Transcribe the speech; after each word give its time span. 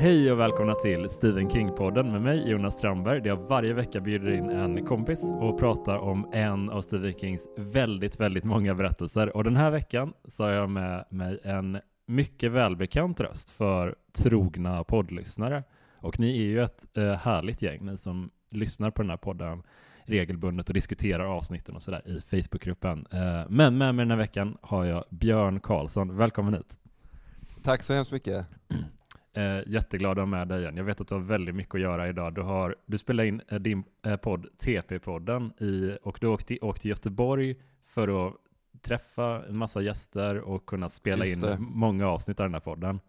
Hej 0.00 0.32
och 0.32 0.40
välkomna 0.40 0.74
till 0.74 1.08
Stephen 1.10 1.48
King-podden 1.48 2.12
med 2.12 2.22
mig 2.22 2.50
Jonas 2.50 2.78
Strandberg 2.78 3.20
där 3.20 3.28
jag 3.28 3.36
varje 3.36 3.72
vecka 3.72 4.00
bjuder 4.00 4.30
in 4.30 4.50
en 4.50 4.86
kompis 4.86 5.32
och 5.40 5.58
pratar 5.58 5.96
om 5.96 6.30
en 6.32 6.70
av 6.70 6.80
Stephen 6.80 7.14
Kings 7.14 7.48
väldigt, 7.56 8.20
väldigt 8.20 8.44
många 8.44 8.74
berättelser. 8.74 9.36
Och 9.36 9.44
den 9.44 9.56
här 9.56 9.70
veckan 9.70 10.12
så 10.24 10.44
har 10.44 10.50
jag 10.50 10.70
med 10.70 11.04
mig 11.10 11.40
en 11.42 11.80
mycket 12.06 12.52
välbekant 12.52 13.20
röst 13.20 13.50
för 13.50 13.94
trogna 14.12 14.84
poddlyssnare. 14.84 15.64
Och 15.96 16.20
ni 16.20 16.38
är 16.38 16.46
ju 16.46 16.62
ett 16.62 16.96
eh, 16.96 17.12
härligt 17.12 17.62
gäng, 17.62 17.84
ni 17.84 17.96
som 17.96 18.30
lyssnar 18.50 18.90
på 18.90 19.02
den 19.02 19.10
här 19.10 19.16
podden 19.16 19.62
regelbundet 20.04 20.68
och 20.68 20.74
diskuterar 20.74 21.24
avsnitten 21.24 21.76
och 21.76 21.82
sådär 21.82 22.02
i 22.08 22.20
Facebookgruppen. 22.20 23.06
Eh, 23.12 23.42
men 23.48 23.78
med 23.78 23.94
mig 23.94 24.04
den 24.04 24.10
här 24.10 24.18
veckan 24.18 24.58
har 24.60 24.84
jag 24.84 25.04
Björn 25.10 25.60
Karlsson. 25.60 26.16
Välkommen 26.16 26.54
hit. 26.54 26.78
Tack 27.62 27.82
så 27.82 27.94
hemskt 27.94 28.12
mycket. 28.12 28.46
Eh, 29.32 29.58
jätteglad 29.66 30.10
att 30.10 30.18
ha 30.22 30.26
med 30.26 30.48
dig 30.48 30.60
igen. 30.60 30.76
Jag 30.76 30.84
vet 30.84 31.00
att 31.00 31.08
du 31.08 31.14
har 31.14 31.22
väldigt 31.22 31.54
mycket 31.54 31.74
att 31.74 31.80
göra 31.80 32.08
idag. 32.08 32.34
Du, 32.34 32.40
har, 32.40 32.76
du 32.86 32.98
spelar 32.98 33.24
in 33.24 33.42
eh, 33.48 33.58
din 33.58 33.84
eh, 34.04 34.16
podd 34.16 34.46
TP-podden 34.58 35.62
i, 35.62 35.98
och 36.02 36.18
du 36.20 36.26
åkte, 36.26 36.58
åkte 36.60 36.82
till 36.82 36.90
Göteborg 36.90 37.56
för 37.84 38.26
att 38.26 38.34
träffa 38.82 39.42
en 39.48 39.56
massa 39.56 39.80
gäster 39.80 40.38
och 40.38 40.66
kunna 40.66 40.88
spela 40.88 41.24
Just 41.24 41.36
in 41.36 41.42
det. 41.42 41.56
många 41.60 42.08
avsnitt 42.08 42.40
av 42.40 42.46
den 42.46 42.54
här 42.54 42.60
podden. 42.60 43.00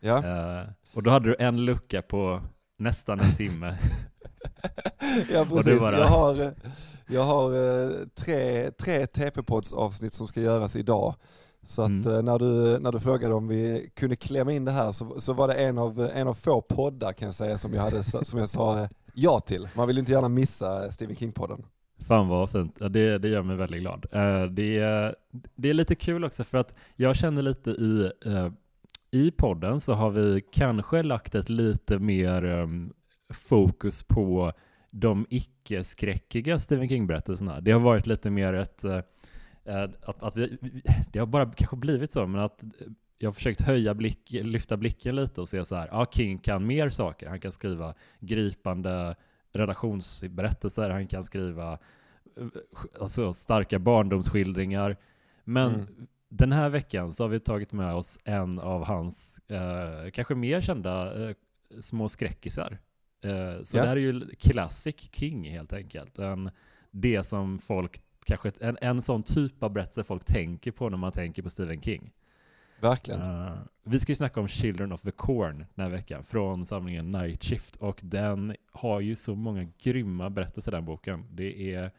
Ja, 0.00 0.24
Eh, 0.24 0.68
och 0.94 1.02
då 1.02 1.10
hade 1.10 1.28
du 1.28 1.36
en 1.38 1.64
lucka 1.64 2.02
på 2.02 2.40
nästan 2.76 3.20
en 3.20 3.36
timme. 3.36 3.78
ja 5.32 5.46
precis. 5.48 5.80
var 5.80 5.92
det. 5.92 5.98
Jag 5.98 6.06
har, 6.06 6.40
eh, 6.40 6.50
jag 7.06 7.24
har 7.24 7.54
eh, 7.54 7.90
tre, 8.14 8.70
tre 8.70 9.06
TP-pods 9.06 9.72
avsnitt 9.72 10.12
som 10.12 10.28
ska 10.28 10.40
göras 10.40 10.76
idag. 10.76 11.14
Så 11.68 11.82
att 11.82 11.88
Mm. 11.88 12.14
eh, 12.14 12.22
när, 12.22 12.38
du, 12.38 12.78
när 12.78 12.92
du 12.92 13.00
frågade 13.00 13.34
om 13.34 13.48
vi 13.48 13.90
kunde 13.94 14.16
klämma 14.16 14.52
in 14.52 14.64
det 14.64 14.70
här 14.70 14.92
så, 14.92 15.20
så 15.20 15.32
var 15.32 15.48
det 15.48 15.54
en 15.54 15.78
av, 15.78 16.10
en 16.14 16.28
av 16.28 16.34
få 16.34 16.60
poddar 16.60 17.12
kan 17.12 17.26
jag 17.26 17.34
säga 17.34 17.58
som 17.58 17.74
jag, 17.74 17.82
hade, 17.82 18.02
som 18.02 18.38
jag 18.38 18.48
sa 18.48 18.82
eh, 18.82 18.88
ja 19.14 19.40
till. 19.40 19.68
Man 19.74 19.86
vill 19.86 19.98
inte 19.98 20.12
gärna 20.12 20.28
missa 20.28 20.84
eh, 20.84 20.90
Stephen 20.90 21.16
King-podden. 21.16 21.62
Fan 22.06 22.28
vad 22.28 22.50
fint. 22.50 22.76
Ja, 22.78 22.88
det, 22.88 23.18
det 23.18 23.28
gör 23.28 23.42
mig 23.42 23.56
väldigt 23.56 23.80
glad. 23.80 24.06
Det, 24.50 24.78
är, 24.78 25.16
det 25.54 25.70
är 25.70 25.74
lite 25.74 25.94
kul 25.94 26.24
också 26.24 26.44
för 26.44 26.58
att 26.58 26.74
jag 26.96 27.16
känner 27.16 27.42
lite 27.42 27.70
i, 27.70 28.10
i 29.10 29.30
podden 29.30 29.80
så 29.80 29.92
har 29.92 30.10
vi 30.10 30.40
kanske 30.52 31.02
lagt 31.02 31.34
ett 31.34 31.48
lite 31.48 31.98
mer 31.98 32.44
em, 32.44 32.92
fokus 33.34 34.02
på 34.02 34.52
de 34.90 35.26
icke-skräckiga 35.30 36.58
Stephen 36.58 36.88
King-berättelserna. 36.88 37.60
Det 37.60 37.72
har 37.72 37.80
varit 37.80 38.06
lite 38.06 38.30
mer 38.30 38.52
ett, 38.52 38.84
att, 39.68 40.22
att 40.22 40.36
vi, 40.36 40.58
det 41.12 41.18
har 41.18 41.26
bara 41.26 41.52
kanske 41.52 41.76
blivit 41.76 42.12
så, 42.12 42.26
men 42.26 42.40
att 42.40 42.64
jag 43.18 43.28
har 43.28 43.32
försökt 43.32 43.60
höja 43.60 43.94
blick, 43.94 44.30
lyfta 44.30 44.76
blicken 44.76 45.16
lite 45.16 45.40
och 45.40 45.48
se 45.48 45.64
så 45.64 45.76
här, 45.76 45.88
ja 45.92 46.06
King 46.10 46.38
kan 46.38 46.66
mer 46.66 46.88
saker. 46.90 47.28
Han 47.28 47.40
kan 47.40 47.52
skriva 47.52 47.94
gripande 48.20 49.16
relationsberättelser, 49.52 50.90
han 50.90 51.06
kan 51.06 51.24
skriva 51.24 51.72
eh, 52.36 52.46
alltså, 53.00 53.32
starka 53.32 53.78
barndomsskildringar. 53.78 54.96
Men 55.44 55.74
Mm. 55.74 56.06
den 56.28 56.52
här 56.52 56.68
veckan 56.68 57.12
så 57.12 57.24
har 57.24 57.28
vi 57.28 57.40
tagit 57.40 57.72
med 57.72 57.94
oss 57.94 58.18
en 58.24 58.58
av 58.58 58.84
hans 58.84 59.38
eh, 59.48 60.10
kanske 60.10 60.34
mer 60.34 60.60
kända 60.60 61.24
eh, 61.28 61.34
små 61.80 62.08
skräckisar. 62.08 62.78
Eh, 63.24 63.62
så 63.62 63.76
Ja. 63.76 63.82
det 63.82 63.88
här 63.88 63.96
är 63.96 64.00
ju 64.00 64.20
classic 64.38 64.96
King 65.12 65.50
helt 65.50 65.72
enkelt. 65.72 66.18
En, 66.18 66.50
det 66.90 67.22
som 67.22 67.58
folk, 67.58 68.00
kanske 68.28 68.52
en, 68.60 68.78
en 68.80 69.02
sån 69.02 69.22
typ 69.22 69.62
av 69.62 69.72
berättelse 69.72 70.04
folk 70.04 70.24
tänker 70.24 70.70
på 70.70 70.88
när 70.88 70.96
man 70.96 71.12
tänker 71.12 71.42
på 71.42 71.50
Stephen 71.50 71.82
King. 71.82 72.12
Verkligen. 72.80 73.20
Eh, 73.20 73.52
vi 73.84 73.98
ska 73.98 74.12
ju 74.12 74.16
snacka 74.16 74.40
om 74.40 74.48
Children 74.48 74.92
of 74.92 75.02
the 75.02 75.10
Corn 75.10 75.66
den 75.74 75.84
här 75.84 75.92
veckan 75.92 76.24
från 76.24 76.66
samlingen 76.66 77.12
Night 77.12 77.44
Shift 77.44 77.76
och 77.76 78.00
den 78.02 78.56
har 78.72 79.00
ju 79.00 79.16
så 79.16 79.34
många 79.34 79.66
grymma 79.82 80.30
berättelser 80.30 80.72
den 80.72 80.84
boken. 80.84 81.26
Det 81.30 81.74
är 81.74 81.90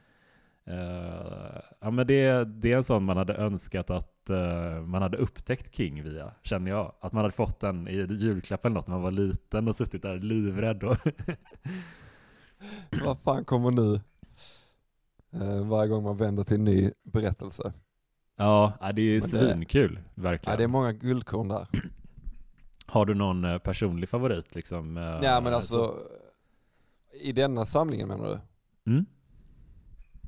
eh, 0.66 1.62
ja, 1.80 1.92
men 1.92 2.08
det, 2.08 2.44
det 2.44 2.72
är 2.72 2.78
en 2.78 2.84
sån 2.84 3.04
man 3.04 3.18
hade 3.18 3.34
önskat 3.34 3.90
att 3.90 4.30
eh, 4.30 4.82
man 4.82 5.02
hade 5.02 5.18
upptäckt 5.18 5.76
King 5.76 6.04
via, 6.04 6.32
känner 6.44 6.72
jag. 6.72 6.94
Att 7.00 7.14
man 7.14 7.22
hade 7.22 7.36
fått 7.36 7.60
den 7.60 7.88
i 7.88 7.96
julklapp 8.10 8.66
eller 8.66 8.76
något 8.76 8.88
när 8.88 8.96
man 8.96 9.04
var 9.04 9.12
liten 9.12 9.68
och 9.68 9.76
suttit 9.76 10.02
där 10.02 10.18
livrädd. 10.18 10.84
Och 10.84 10.98
Vad 13.06 13.20
fan 13.20 13.46
kommer 13.46 13.72
nu? 13.72 14.02
Eh, 15.34 15.68
varje 15.68 15.90
gång 15.90 16.04
man 16.04 16.18
vänder 16.18 16.44
till 16.44 16.56
en 16.56 16.64
ny 16.64 16.92
berättelse. 17.04 17.74
ja, 18.38 18.74
ja, 18.82 18.92
det 18.92 19.02
är 19.02 19.22
svinkul, 19.22 20.00
Ja, 20.16 20.22
verkligen. 20.22 20.58
det 20.58 20.64
är 20.64 20.68
många 20.68 20.92
guldkorn 20.92 21.48
där. 21.48 21.68
Har 22.86 23.06
du 23.06 23.14
någon 23.16 23.44
eh, 23.46 23.58
personlig 23.58 24.10
favorit 24.10 24.56
liksom? 24.56 24.98
eh, 24.98 25.04
Ja 25.04 25.42
men 25.42 25.54
alltså, 25.54 25.76
så- 25.76 26.00
i 27.22 27.32
denna 27.32 27.66
samlingen 27.66 28.08
menar 28.08 28.26
du? 28.26 28.40
Mm? 28.92 29.06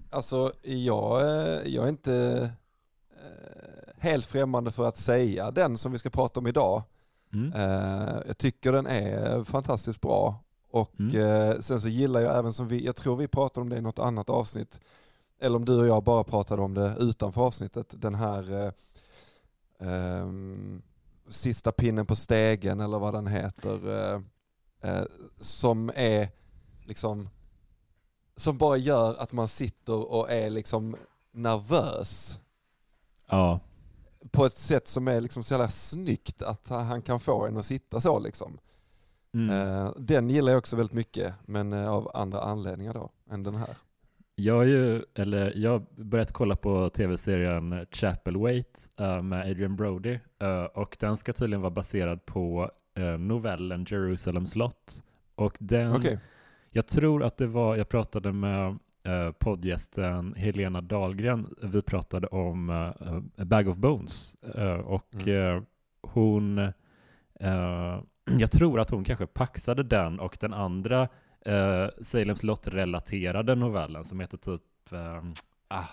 Alltså 0.10 0.52
jag, 0.64 1.22
jag 1.68 1.86
är 1.86 1.90
inte 1.90 2.52
helt 3.98 4.26
främmande 4.26 4.72
för 4.72 4.88
att 4.88 4.98
säga 4.98 5.52
den 5.52 5.78
som 5.78 5.92
vi 5.92 5.98
ska 6.00 6.10
prata 6.10 6.40
om 6.40 6.48
idag. 6.48 6.84
Mm? 7.34 7.52
Jag 8.28 8.38
tycker 8.38 8.72
den 8.72 8.88
är 8.88 9.44
fantastiskt 9.44 10.02
bra. 10.02 10.44
Och 10.72 11.00
Mm. 11.00 11.16
eh, 11.52 11.60
sen 11.60 11.82
så 11.82 11.88
gillar 11.88 12.20
jag 12.22 12.38
även 12.38 12.54
som 12.54 12.68
vi, 12.68 12.86
jag 12.86 12.96
tror 12.96 13.16
vi 13.16 13.28
pratade 13.28 13.62
om 13.62 13.70
det 13.70 13.78
i 13.78 13.82
något 13.82 14.00
annat 14.00 14.30
avsnitt, 14.30 14.80
eller 15.40 15.56
om 15.56 15.66
du 15.66 15.80
och 15.80 15.88
jag 15.88 16.04
bara 16.04 16.24
pratade 16.24 16.62
om 16.62 16.74
det 16.74 16.96
utanför 17.00 17.42
avsnittet, 17.42 17.94
den 17.98 18.16
här 18.16 18.52
eh, 18.66 18.72
ehm, 19.90 20.82
sista 21.30 21.72
pinnen 21.72 22.06
på 22.06 22.16
stegen 22.16 22.80
eller 22.80 23.00
vad 23.00 23.14
den 23.14 23.28
heter, 23.28 23.90
eh, 24.14 24.22
eh, 24.92 25.06
som 25.40 25.92
är 25.96 26.30
liksom, 26.86 27.30
som 28.36 28.58
bara 28.58 28.78
gör 28.78 29.16
att 29.16 29.32
man 29.32 29.48
sitter 29.48 30.12
och 30.12 30.32
är 30.32 30.50
liksom 30.50 30.96
nervös 31.32 32.40
Ja. 33.28 33.60
på 34.32 34.46
ett 34.46 34.58
sätt 34.58 34.88
som 34.88 35.08
är 35.08 35.22
liksom 35.22 35.44
så 35.44 35.54
jävla 35.54 35.70
snyggt 35.70 36.42
att 36.42 36.68
han 36.68 37.02
kan 37.02 37.20
få 37.20 37.46
en 37.48 37.58
att 37.58 37.66
sitta 37.66 38.02
så 38.02 38.20
liksom. 38.20 38.58
Mm. 39.34 39.50
Eh, 39.50 39.92
Den 39.98 40.30
gillar 40.30 40.52
jag 40.52 40.58
också 40.60 40.76
väldigt 40.76 40.96
mycket, 40.96 41.34
men 41.46 41.74
eh, 41.74 41.90
av 41.90 42.12
andra 42.14 42.40
anledningar 42.42 42.94
då, 42.94 43.10
än 43.32 43.44
den 43.44 43.56
här. 43.56 43.70
Jag 44.36 44.54
har 44.56 44.64
ju, 44.64 45.04
eller 45.16 45.54
jag 45.56 45.72
har 45.72 46.04
börjat 46.04 46.32
kolla 46.32 46.56
på 46.56 46.90
tv-serien 46.90 47.86
Chapelwaite 47.92 48.80
uh, 49.02 49.22
med 49.22 49.42
Adrian 49.52 49.76
Brody 49.76 50.20
eh, 50.40 50.64
och 50.64 50.98
den 51.00 51.18
ska 51.18 51.34
tydligen 51.34 51.62
vara 51.62 51.72
baserad 51.72 52.26
på 52.26 52.72
eh, 52.98 53.18
novellen 53.18 53.86
Jerusalem 53.90 54.48
slott. 54.48 55.04
Och 55.36 55.58
den, 55.60 55.92
Okej, 55.96 56.20
jag 56.72 56.88
tror 56.88 57.24
att 57.24 57.38
det 57.38 57.48
var, 57.48 57.76
jag 57.76 57.90
pratade 57.90 58.34
med 58.34 58.78
poddgästen 59.40 60.34
Helena 60.38 60.82
Dahlgren, 60.82 61.56
vi 61.62 61.82
pratade 61.82 62.28
om 62.28 62.70
A 62.70 63.46
Bag 63.46 63.68
of 63.68 63.78
Bones 63.78 64.36
eh, 64.36 64.74
och 64.74 65.08
Mm. 65.14 65.56
eh, 65.58 65.64
hon, 66.02 66.58
eh, 67.40 68.00
jag 68.26 68.52
tror 68.52 68.80
att 68.80 68.90
hon 68.90 69.04
kanske 69.04 69.28
paxade 69.28 69.84
den 69.84 70.20
och 70.20 70.38
den 70.40 70.54
andra 70.54 71.02
uh, 71.48 71.88
Salem 72.02 72.36
slott-relaterade 72.36 73.56
novellen 73.56 74.06
som 74.06 74.20
heter 74.20 74.38
typ, 74.38 74.92
eh, 74.92 75.24
ah, 75.68 75.88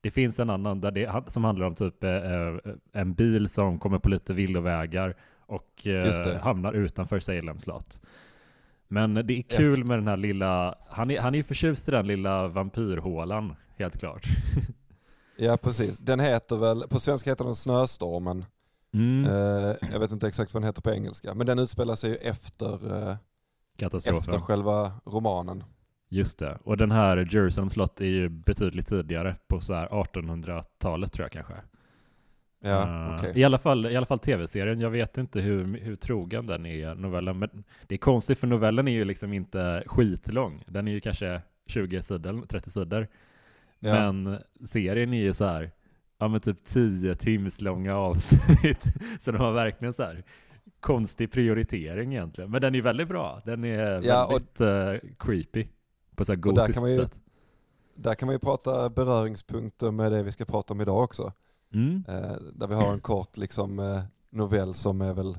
det 0.00 0.10
finns 0.10 0.40
en 0.40 0.50
annan 0.50 0.80
där 0.80 0.90
det, 0.90 1.22
som 1.26 1.44
handlar 1.44 1.66
om 1.66 1.74
typ 1.74 2.04
eh, 2.04 2.56
en 2.92 3.14
bil 3.14 3.48
som 3.48 3.78
kommer 3.78 3.98
på 3.98 4.08
lite 4.08 4.32
villovägar 4.32 5.16
och 5.46 5.86
eh, 5.86 6.40
hamnar 6.40 6.72
utanför 6.72 7.20
Salem 7.20 7.60
slott. 7.60 8.00
Men 8.88 9.14
det 9.14 9.38
är 9.38 9.42
kul 9.42 9.84
med 9.84 9.98
den 9.98 10.08
här 10.08 10.16
lilla, 10.16 10.74
han 10.88 11.10
är, 11.10 11.20
han 11.20 11.34
är 11.34 11.38
ju 11.38 11.44
förtjust 11.44 11.88
i 11.88 11.90
den 11.90 12.06
lilla 12.06 12.48
vampyrhålan, 12.48 13.56
helt 13.76 13.98
klart. 13.98 14.26
ja 15.36 15.56
precis. 15.56 15.98
Den 15.98 16.20
heter 16.20 16.56
väl, 16.56 16.82
på 16.88 17.00
svenska 17.00 17.30
heter 17.30 17.44
den 17.44 17.54
Snöstormen. 17.54 18.44
Mm. 18.94 19.24
Eh, 19.24 19.74
jag 19.92 20.00
vet 20.00 20.10
inte 20.10 20.28
exakt 20.28 20.54
vad 20.54 20.62
den 20.62 20.68
heter 20.68 20.82
på 20.82 20.90
engelska, 20.90 21.34
men 21.34 21.46
den 21.46 21.58
utspelar 21.58 21.94
sig 21.94 22.10
ju 22.10 22.16
efter, 22.16 23.08
eh, 23.08 23.16
efter 23.78 24.38
själva 24.38 24.92
romanen. 25.04 25.64
Just 26.08 26.38
det. 26.38 26.58
Och 26.64 26.76
den 26.76 26.90
här 26.90 27.28
Jerusalem 27.30 27.70
slott 27.70 28.00
är 28.00 28.04
ju 28.04 28.28
betydligt 28.28 28.86
tidigare, 28.86 29.36
på 29.46 29.60
så 29.60 29.74
här 29.74 29.88
1800-talet 29.88 31.12
tror 31.12 31.24
jag 31.24 31.32
kanske. 31.32 31.54
Ja, 32.64 33.08
Eh, 33.08 33.14
okej. 33.14 33.32
I 33.40 33.44
alla 33.44 33.58
fall, 33.58 33.86
i 33.86 33.96
alla 33.96 34.06
fall 34.06 34.18
tv-serien. 34.18 34.80
Jag 34.80 34.90
vet 34.90 35.18
inte 35.18 35.40
hur, 35.40 35.78
hur 35.78 35.96
trogen 35.96 36.46
den 36.46 36.66
är, 36.66 36.94
novellen. 36.94 37.38
Men 37.38 37.64
det 37.86 37.94
är 37.94 37.98
konstigt, 37.98 38.38
för 38.38 38.46
novellen 38.46 38.88
är 38.88 38.92
ju 38.92 39.04
liksom 39.04 39.32
inte 39.32 39.82
skitlång. 39.86 40.64
Den 40.66 40.88
är 40.88 40.92
ju 40.92 41.00
kanske 41.00 41.42
20 41.66 42.02
sidor, 42.02 42.46
30 42.46 42.70
sidor. 42.70 43.08
Ja. 43.78 44.12
Men 44.12 44.38
serien 44.66 45.14
är 45.14 45.22
ju 45.22 45.32
så 45.32 45.44
här, 45.44 45.70
ja 46.24 46.28
men 46.28 46.40
typ 46.40 46.64
10 46.64 47.14
timslånga 47.14 47.96
avsnitt. 47.96 48.84
så 49.20 49.32
de 49.32 49.38
har 49.38 49.52
verkligen 49.52 49.94
så 49.94 50.02
här 50.02 50.24
konstig 50.80 51.32
prioritering 51.32 52.12
egentligen. 52.14 52.50
Men 52.50 52.60
den 52.60 52.74
är 52.74 52.82
väldigt 52.82 53.08
bra. 53.08 53.42
Den 53.44 53.64
är 53.64 54.02
Ja, 54.02 54.24
och- 54.26 54.32
väldigt 54.32 54.60
eh, 55.04 55.10
creepy. 55.18 55.66
På 56.16 56.24
så 56.24 56.32
här 56.32 56.38
Och 56.48 56.54
där 56.54 56.60
gotiskt 56.62 56.74
kan 56.74 56.82
man 56.82 56.90
ju- 56.92 56.98
sätt. 57.02 57.14
Där 57.96 58.14
kan 58.14 58.26
man 58.26 58.34
ju 58.34 58.38
prata 58.38 58.90
beröringspunkter 58.90 59.90
med 59.90 60.12
det 60.12 60.22
vi 60.22 60.32
ska 60.32 60.44
prata 60.44 60.74
om 60.74 60.80
idag 60.80 61.04
också. 61.04 61.32
Mm. 61.74 62.04
Eh, 62.08 62.32
där 62.52 62.66
vi 62.66 62.74
har 62.74 62.92
en 62.92 63.00
kort 63.00 63.36
liksom, 63.36 63.78
eh, 63.78 64.02
novell 64.30 64.74
som 64.74 65.00
är 65.00 65.12
väl 65.12 65.38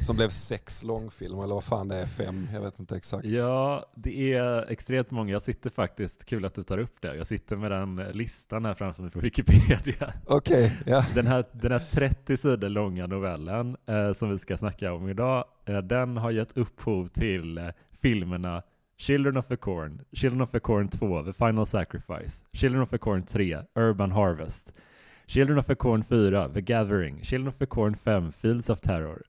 Som 0.00 0.16
blev 0.16 0.28
sex 0.28 0.82
långfilmer, 0.82 1.44
eller 1.44 1.54
vad 1.54 1.64
fan 1.64 1.88
det 1.88 1.96
är, 1.96 2.06
fem, 2.06 2.48
jag 2.52 2.60
vet 2.60 2.78
inte 2.78 2.96
exakt. 2.96 3.24
Ja, 3.24 3.86
det 3.94 4.32
är 4.32 4.70
extremt 4.70 5.10
många. 5.10 5.32
Jag 5.32 5.42
sitter 5.42 5.70
faktiskt, 5.70 6.24
kul 6.24 6.44
att 6.44 6.54
du 6.54 6.62
tar 6.62 6.78
upp 6.78 7.02
det, 7.02 7.16
jag 7.16 7.26
sitter 7.26 7.56
med 7.56 7.70
den 7.70 7.96
listan 7.96 8.64
här 8.64 8.74
framför 8.74 9.02
mig 9.02 9.10
på 9.10 9.20
Wikipedia. 9.20 10.12
Okej, 10.26 10.64
okay, 10.64 10.92
ja. 10.92 11.04
Den 11.14 11.26
här, 11.26 11.44
den 11.52 11.72
här 11.72 11.78
30 11.78 12.36
sidor 12.36 12.68
långa 12.68 13.06
novellen 13.06 13.76
eh, 13.86 14.12
som 14.12 14.30
vi 14.30 14.38
ska 14.38 14.56
snacka 14.56 14.92
om 14.92 15.08
idag, 15.08 15.44
eh, 15.64 15.78
den 15.78 16.16
har 16.16 16.30
gett 16.30 16.56
upphov 16.56 17.08
till 17.08 17.58
eh, 17.58 17.68
filmerna 17.92 18.62
Children 18.98 19.36
of 19.36 19.48
the 19.48 19.56
Corn, 19.56 20.00
Children 20.12 20.40
of 20.40 20.50
the 20.50 20.60
Corn 20.60 20.88
2, 20.88 21.22
The 21.24 21.32
Final 21.32 21.66
Sacrifice, 21.66 22.44
Children 22.52 22.82
of 22.82 22.90
the 22.90 22.98
Corn 22.98 23.22
3, 23.22 23.56
Urban 23.74 24.10
Harvest, 24.10 24.72
Children 25.26 25.58
of 25.58 25.66
the 25.66 25.74
Corn 25.74 26.02
4, 26.02 26.48
The 26.48 26.62
Gathering, 26.62 27.20
Children 27.22 27.48
of 27.48 27.58
the 27.58 27.66
Corn 27.66 27.94
5, 27.94 28.34
Fields 28.34 28.70
of 28.70 28.80
Terror, 28.80 29.22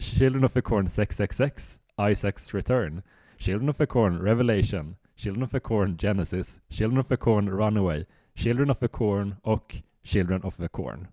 Children 0.00 0.44
of 0.44 0.52
the 0.52 0.62
Corn 0.62 0.88
666, 0.88 1.80
Isaac's 1.98 2.54
Return, 2.54 3.02
Children 3.38 3.68
of 3.68 3.76
the 3.76 3.86
Corn 3.86 4.22
Revelation, 4.22 4.96
Children 5.16 5.42
of 5.42 5.50
the 5.50 5.60
Corn 5.60 5.96
Genesis, 5.96 6.58
Children 6.70 6.98
of 6.98 7.08
the 7.08 7.16
Corn 7.16 7.48
Runaway, 7.48 8.06
Children 8.34 8.70
of 8.70 8.78
the 8.78 8.88
Corn 8.88 9.36
och 9.42 9.82
Children 10.02 10.42
of 10.42 10.56
the 10.56 10.68
Corn. 10.68 11.06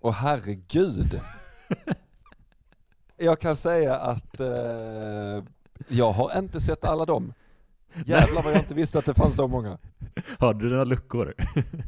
Åh 0.00 0.12
herregud! 0.12 1.20
Jag 3.16 3.40
kan 3.40 3.56
säga 3.56 3.96
att 3.96 4.40
eh, 4.40 5.44
jag 5.88 6.12
har 6.12 6.38
inte 6.38 6.60
sett 6.60 6.84
alla 6.84 7.04
dem. 7.04 7.32
Jävlar 8.06 8.42
vad 8.42 8.52
jag 8.52 8.60
inte 8.60 8.74
visste 8.74 8.98
att 8.98 9.04
det 9.04 9.14
fanns 9.14 9.36
så 9.36 9.48
många. 9.48 9.78
Har 10.38 10.54
du 10.54 10.70
några 10.70 10.84
luckor? 10.84 11.34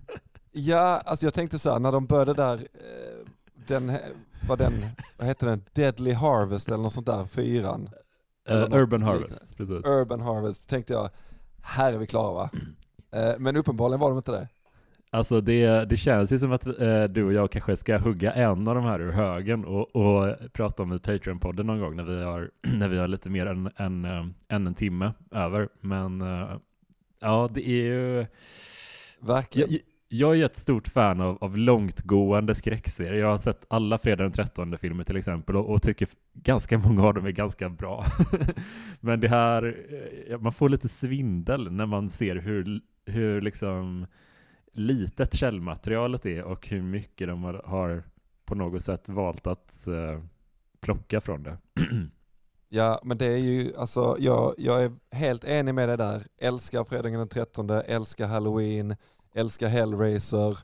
ja, 0.52 1.02
alltså 1.04 1.26
jag 1.26 1.34
tänkte 1.34 1.58
så 1.58 1.72
här, 1.72 1.78
när 1.78 1.92
de 1.92 2.06
började 2.06 2.34
där, 2.34 2.54
eh, 2.54 3.26
den, 3.66 3.92
vad 4.48 4.58
den, 4.58 4.72
vad 5.16 5.28
heter 5.28 5.46
den, 5.46 5.64
Deadly 5.72 6.12
Harvest 6.12 6.68
eller 6.68 6.82
något 6.82 6.92
sånt 6.92 7.06
där, 7.06 7.24
fyran. 7.24 7.90
Uh, 8.50 8.56
Urban 8.56 9.02
Harvest, 9.02 9.56
precis. 9.56 9.86
Urban 9.86 10.20
Harvest, 10.20 10.68
tänkte 10.68 10.92
jag, 10.92 11.10
här 11.62 11.92
är 11.92 11.98
vi 11.98 12.06
klara 12.06 12.32
va? 12.32 12.50
Uh, 13.16 13.34
men 13.38 13.56
uppenbarligen 13.56 14.00
var 14.00 14.08
de 14.08 14.16
inte 14.16 14.32
det. 14.32 14.48
Alltså 15.12 15.40
det, 15.40 15.84
det 15.84 15.96
känns 15.96 16.32
ju 16.32 16.38
som 16.38 16.52
att 16.52 16.66
eh, 16.66 17.04
du 17.04 17.24
och 17.24 17.32
jag 17.32 17.50
kanske 17.50 17.76
ska 17.76 17.98
hugga 17.98 18.32
en 18.32 18.68
av 18.68 18.74
de 18.74 18.84
här 18.84 19.00
ur 19.00 19.12
högen 19.12 19.64
och, 19.64 19.96
och 19.96 20.36
prata 20.52 20.82
om 20.82 20.92
i 20.92 20.96
Patreon-podden 20.96 21.62
någon 21.62 21.80
gång 21.80 21.96
när 21.96 22.04
vi 22.04 22.22
har, 22.22 22.50
när 22.62 22.88
vi 22.88 22.98
har 22.98 23.08
lite 23.08 23.30
mer 23.30 23.46
än, 23.46 23.70
än, 23.76 24.04
äh, 24.04 24.26
än 24.48 24.66
en 24.66 24.74
timme 24.74 25.12
över. 25.30 25.68
Men 25.80 26.20
äh, 26.20 26.56
ja, 27.20 27.50
det 27.54 27.68
är 27.68 27.84
ju... 27.84 28.26
Verkligen. 29.20 29.70
Jag, 29.70 29.80
jag 30.12 30.30
är 30.30 30.34
ju 30.34 30.44
ett 30.44 30.56
stort 30.56 30.88
fan 30.88 31.20
av, 31.20 31.38
av 31.40 31.58
långtgående 31.58 32.54
skräckserier. 32.54 33.20
Jag 33.20 33.28
har 33.28 33.38
sett 33.38 33.64
alla 33.68 33.98
Fredag 33.98 34.22
den 34.22 34.32
13 34.32 34.78
filmer 34.78 35.04
till 35.04 35.16
exempel 35.16 35.56
och, 35.56 35.70
och, 35.70 35.82
tycker 35.82 36.08
ganska 36.32 36.78
många 36.78 37.02
av 37.04 37.14
dem 37.14 37.26
är 37.26 37.30
ganska 37.30 37.68
bra. 37.68 38.06
Men 39.00 39.20
det 39.20 39.28
här, 39.28 39.76
eh, 40.28 40.38
man 40.38 40.52
får 40.52 40.68
lite 40.68 40.88
svindel 40.88 41.72
när 41.72 41.86
man 41.86 42.08
ser 42.08 42.36
hur, 42.36 42.80
hur 43.06 43.40
liksom 43.40 44.06
litet 44.72 45.34
källmaterialet 45.34 46.26
är 46.26 46.42
och 46.42 46.68
hur 46.68 46.82
mycket 46.82 47.28
de 47.28 47.44
har, 47.44 47.62
har 47.66 48.02
på 48.44 48.54
något 48.54 48.82
sätt 48.82 49.08
valt 49.08 49.46
att 49.46 49.84
uh, 49.88 50.22
plocka 50.80 51.20
från 51.20 51.42
det. 51.42 51.58
Ja, 52.72 53.00
men 53.02 53.18
det 53.18 53.26
är 53.26 53.36
ju, 53.36 53.72
alltså 53.76 54.16
jag, 54.18 54.54
jag 54.58 54.84
är 54.84 54.92
helt 55.10 55.44
enig 55.44 55.74
med 55.74 55.88
dig 55.88 55.96
där. 55.96 56.22
Älskar 56.38 56.84
fredagen 56.84 57.18
den 57.18 57.28
13, 57.28 57.70
älskar 57.70 58.26
halloween, 58.26 58.96
älskar 59.34 59.68
Hellraiser, 59.68 60.58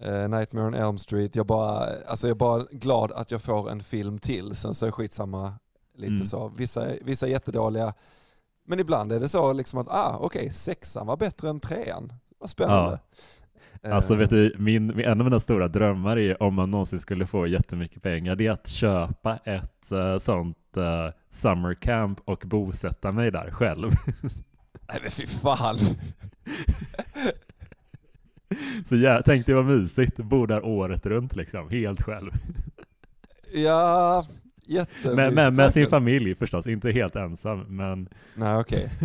eh, 0.00 0.28
Nightmare 0.28 0.66
on 0.66 0.74
Elm 0.74 0.98
Street. 0.98 1.36
Jag, 1.36 1.46
bara, 1.46 1.88
alltså 2.06 2.26
jag 2.26 2.34
är 2.34 2.38
bara 2.38 2.66
glad 2.70 3.12
att 3.12 3.30
jag 3.30 3.42
får 3.42 3.70
en 3.70 3.82
film 3.82 4.18
till. 4.18 4.56
Sen 4.56 4.74
så 4.74 4.86
är 4.86 4.90
skitsamma 4.90 5.54
lite 5.94 6.14
mm. 6.14 6.26
så. 6.26 6.52
Vissa, 6.56 6.86
vissa 7.02 7.26
är 7.26 7.30
jättedåliga. 7.30 7.94
Men 8.66 8.80
ibland 8.80 9.12
är 9.12 9.20
det 9.20 9.28
så 9.28 9.52
liksom 9.52 9.78
att, 9.78 9.88
ah 9.88 10.16
okej, 10.20 10.40
okay, 10.40 10.50
sexan 10.50 11.06
var 11.06 11.16
bättre 11.16 11.48
än 11.48 11.60
trean. 11.60 12.12
Vad 12.38 12.50
spännande. 12.50 12.98
Ja. 13.82 13.94
Alltså 13.94 14.14
vet 14.14 14.30
du, 14.30 14.56
min, 14.58 15.00
en 15.00 15.20
av 15.20 15.24
mina 15.24 15.40
stora 15.40 15.68
drömmar 15.68 16.18
är 16.18 16.42
om 16.42 16.54
man 16.54 16.70
någonsin 16.70 17.00
skulle 17.00 17.26
få 17.26 17.46
jättemycket 17.46 18.02
pengar, 18.02 18.36
det 18.36 18.46
är 18.46 18.50
att 18.50 18.68
köpa 18.68 19.36
ett 19.36 19.92
uh, 19.92 20.18
sånt 20.18 20.56
uh, 20.76 20.84
summer 21.30 21.74
camp 21.74 22.20
och 22.24 22.42
bosätta 22.46 23.12
mig 23.12 23.30
där 23.30 23.50
själv. 23.50 23.90
Nej 24.88 24.98
men 25.02 25.10
fy 25.10 25.26
fan. 25.26 25.76
Så 28.88 28.96
jag 28.96 29.24
tänkte 29.24 29.54
vad 29.54 29.64
mysigt, 29.64 30.16
bo 30.16 30.46
där 30.46 30.64
året 30.64 31.06
runt 31.06 31.36
liksom, 31.36 31.70
helt 31.70 32.02
själv. 32.02 32.30
Ja, 33.52 34.26
jättemysigt. 34.66 35.16
Men, 35.16 35.34
men 35.34 35.54
med 35.54 35.72
sin 35.72 35.86
familj 35.86 36.34
förstås, 36.34 36.66
inte 36.66 36.90
helt 36.90 37.16
ensam, 37.16 37.60
men... 37.60 38.08
Nej 38.34 38.56
okej. 38.56 38.90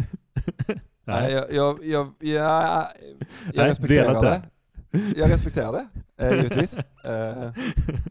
Okay. 1.07 1.21
Nej, 1.21 1.33
jag, 1.33 1.53
jag, 1.53 1.79
jag, 1.85 2.13
jag, 2.19 2.87
jag 3.53 3.65
respekterar 3.65 4.21
det. 4.21 4.41
Jag 5.15 5.29
respekterar 5.29 5.71
det, 5.71 5.87
eh, 6.25 6.35
givetvis. 6.35 6.77
Eh, 6.77 7.51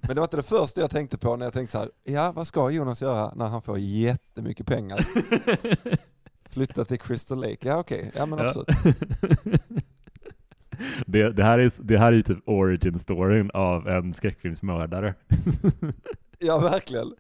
men 0.01 0.09
det 0.09 0.15
var 0.15 0.23
inte 0.23 0.37
det 0.37 0.43
första 0.43 0.81
jag 0.81 0.91
tänkte 0.91 1.19
på 1.19 1.37
när 1.37 1.47
jag 1.47 1.53
tänkte 1.53 1.73
så 1.73 1.79
här, 1.79 1.91
ja 2.05 2.33
vad 2.33 2.47
ska 2.47 2.71
Jonas 2.71 3.03
göra 3.03 3.33
när 3.35 3.47
han 3.47 3.63
får 3.63 3.79
jättemycket 3.79 4.67
pengar? 4.67 5.07
Flytta 6.51 6.85
till 6.85 6.99
Crystal 6.99 7.41
Lake, 7.41 7.69
ja 7.69 7.79
okej, 7.79 7.99
okay. 7.99 8.11
ja 8.15 8.27
men 8.27 8.39
absolut. 8.39 8.69
Det, 11.07 11.33
det, 11.33 11.45
här 11.45 11.59
är, 11.59 11.73
det 11.79 11.99
här 11.99 12.13
är 12.13 12.23
typ 12.23 12.39
origin 12.49 12.99
storyn 12.99 13.51
av 13.55 13.89
en 13.89 14.15
skräckfilmsmördare. 14.15 15.15
ja, 16.39 16.59
verkligen. 16.59 17.15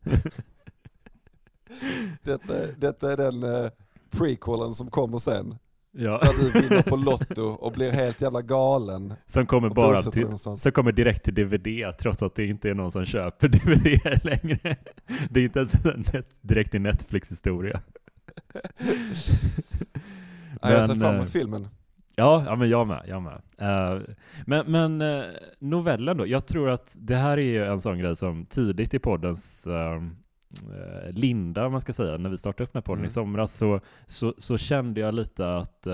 Detta, 2.22 2.54
detta 2.78 3.12
är 3.12 3.16
den 3.16 3.42
uh, 3.42 3.70
prequelen 4.10 4.74
som 4.74 4.90
kommer 4.90 5.18
sen. 5.18 5.54
Ja. 5.98 6.20
Där 6.22 6.52
du 6.52 6.60
vinner 6.60 6.82
på 6.82 6.96
Lotto 6.96 7.42
och 7.42 7.72
blir 7.72 7.90
helt 7.90 8.22
jävla 8.22 8.42
galen. 8.42 9.14
Som 9.26 9.46
kommer 9.46 9.70
bara 9.70 10.02
till, 10.02 10.38
som 10.38 10.72
kommer 10.72 10.92
direkt 10.92 11.24
till 11.24 11.34
DVD 11.34 11.98
trots 11.98 12.22
att 12.22 12.34
det 12.34 12.46
inte 12.46 12.70
är 12.70 12.74
någon 12.74 12.90
som 12.90 13.04
köper 13.04 13.48
DVD 13.48 14.24
längre. 14.24 14.76
Det 15.30 15.40
är 15.40 15.44
inte 15.44 15.58
ens 15.58 15.74
en 15.84 16.04
net, 16.12 16.28
direkt 16.40 16.74
i 16.74 16.78
Netflix-historia. 16.78 17.80
Men, 20.62 20.72
jag 20.72 20.86
ser 20.86 20.94
fram 20.94 21.14
emot 21.14 21.26
eh, 21.26 21.32
filmen. 21.32 21.68
Ja, 22.18 22.42
ja 22.46 22.56
men 22.56 22.68
jag 22.68 22.86
med. 22.86 23.02
Jag 23.08 23.22
med. 23.22 23.40
Uh, 23.62 24.02
men 24.46 24.70
men 24.70 25.02
uh, 25.02 25.24
novellen 25.58 26.16
då? 26.16 26.26
Jag 26.26 26.46
tror 26.46 26.70
att 26.70 26.96
det 26.98 27.16
här 27.16 27.38
är 27.38 27.42
ju 27.42 27.64
en 27.64 27.80
sån 27.80 27.98
grej 27.98 28.16
som 28.16 28.46
tidigt 28.46 28.94
i 28.94 28.98
poddens 28.98 29.66
uh, 29.66 30.02
linda, 31.10 31.68
man 31.68 31.80
ska 31.80 31.92
säga, 31.92 32.16
när 32.16 32.30
vi 32.30 32.36
startade 32.36 32.64
upp 32.64 32.72
den 32.72 32.80
här 32.80 32.84
podden 32.84 32.98
mm. 32.98 33.08
i 33.08 33.10
somras, 33.10 33.54
så, 33.54 33.80
så, 34.06 34.34
så, 34.38 34.58
kände 34.58 35.00
jag 35.00 35.14
lite 35.14 35.56
att 35.56 35.86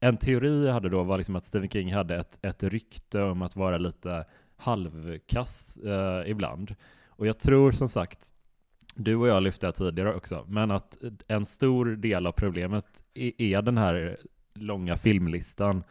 en 0.00 0.16
teori 0.16 0.66
jag 0.66 0.72
hade 0.72 0.88
då 0.88 1.02
var 1.02 1.16
liksom 1.16 1.36
att 1.36 1.44
Stephen 1.44 1.68
King 1.68 1.94
hade 1.94 2.16
ett, 2.16 2.38
ett 2.42 2.62
rykte 2.62 3.22
om 3.22 3.42
att 3.42 3.56
vara 3.56 3.78
lite 3.78 4.24
halvkass 4.56 5.78
ibland. 6.26 6.74
Och 7.08 7.26
jag 7.26 7.38
tror 7.38 7.72
som 7.72 7.88
sagt, 7.88 8.32
du 8.94 9.16
och 9.16 9.28
jag 9.28 9.42
lyfte 9.42 9.66
det 9.66 9.72
tidigare 9.72 10.14
också, 10.14 10.44
men 10.48 10.70
att 10.70 10.96
en 11.28 11.46
stor 11.46 11.86
del 11.86 12.26
av 12.26 12.32
problemet 12.32 12.86
är, 13.14 13.42
är 13.42 13.62
den 13.62 13.78
här 13.78 14.16
långa 14.60 14.96
filmlistan 14.96 15.84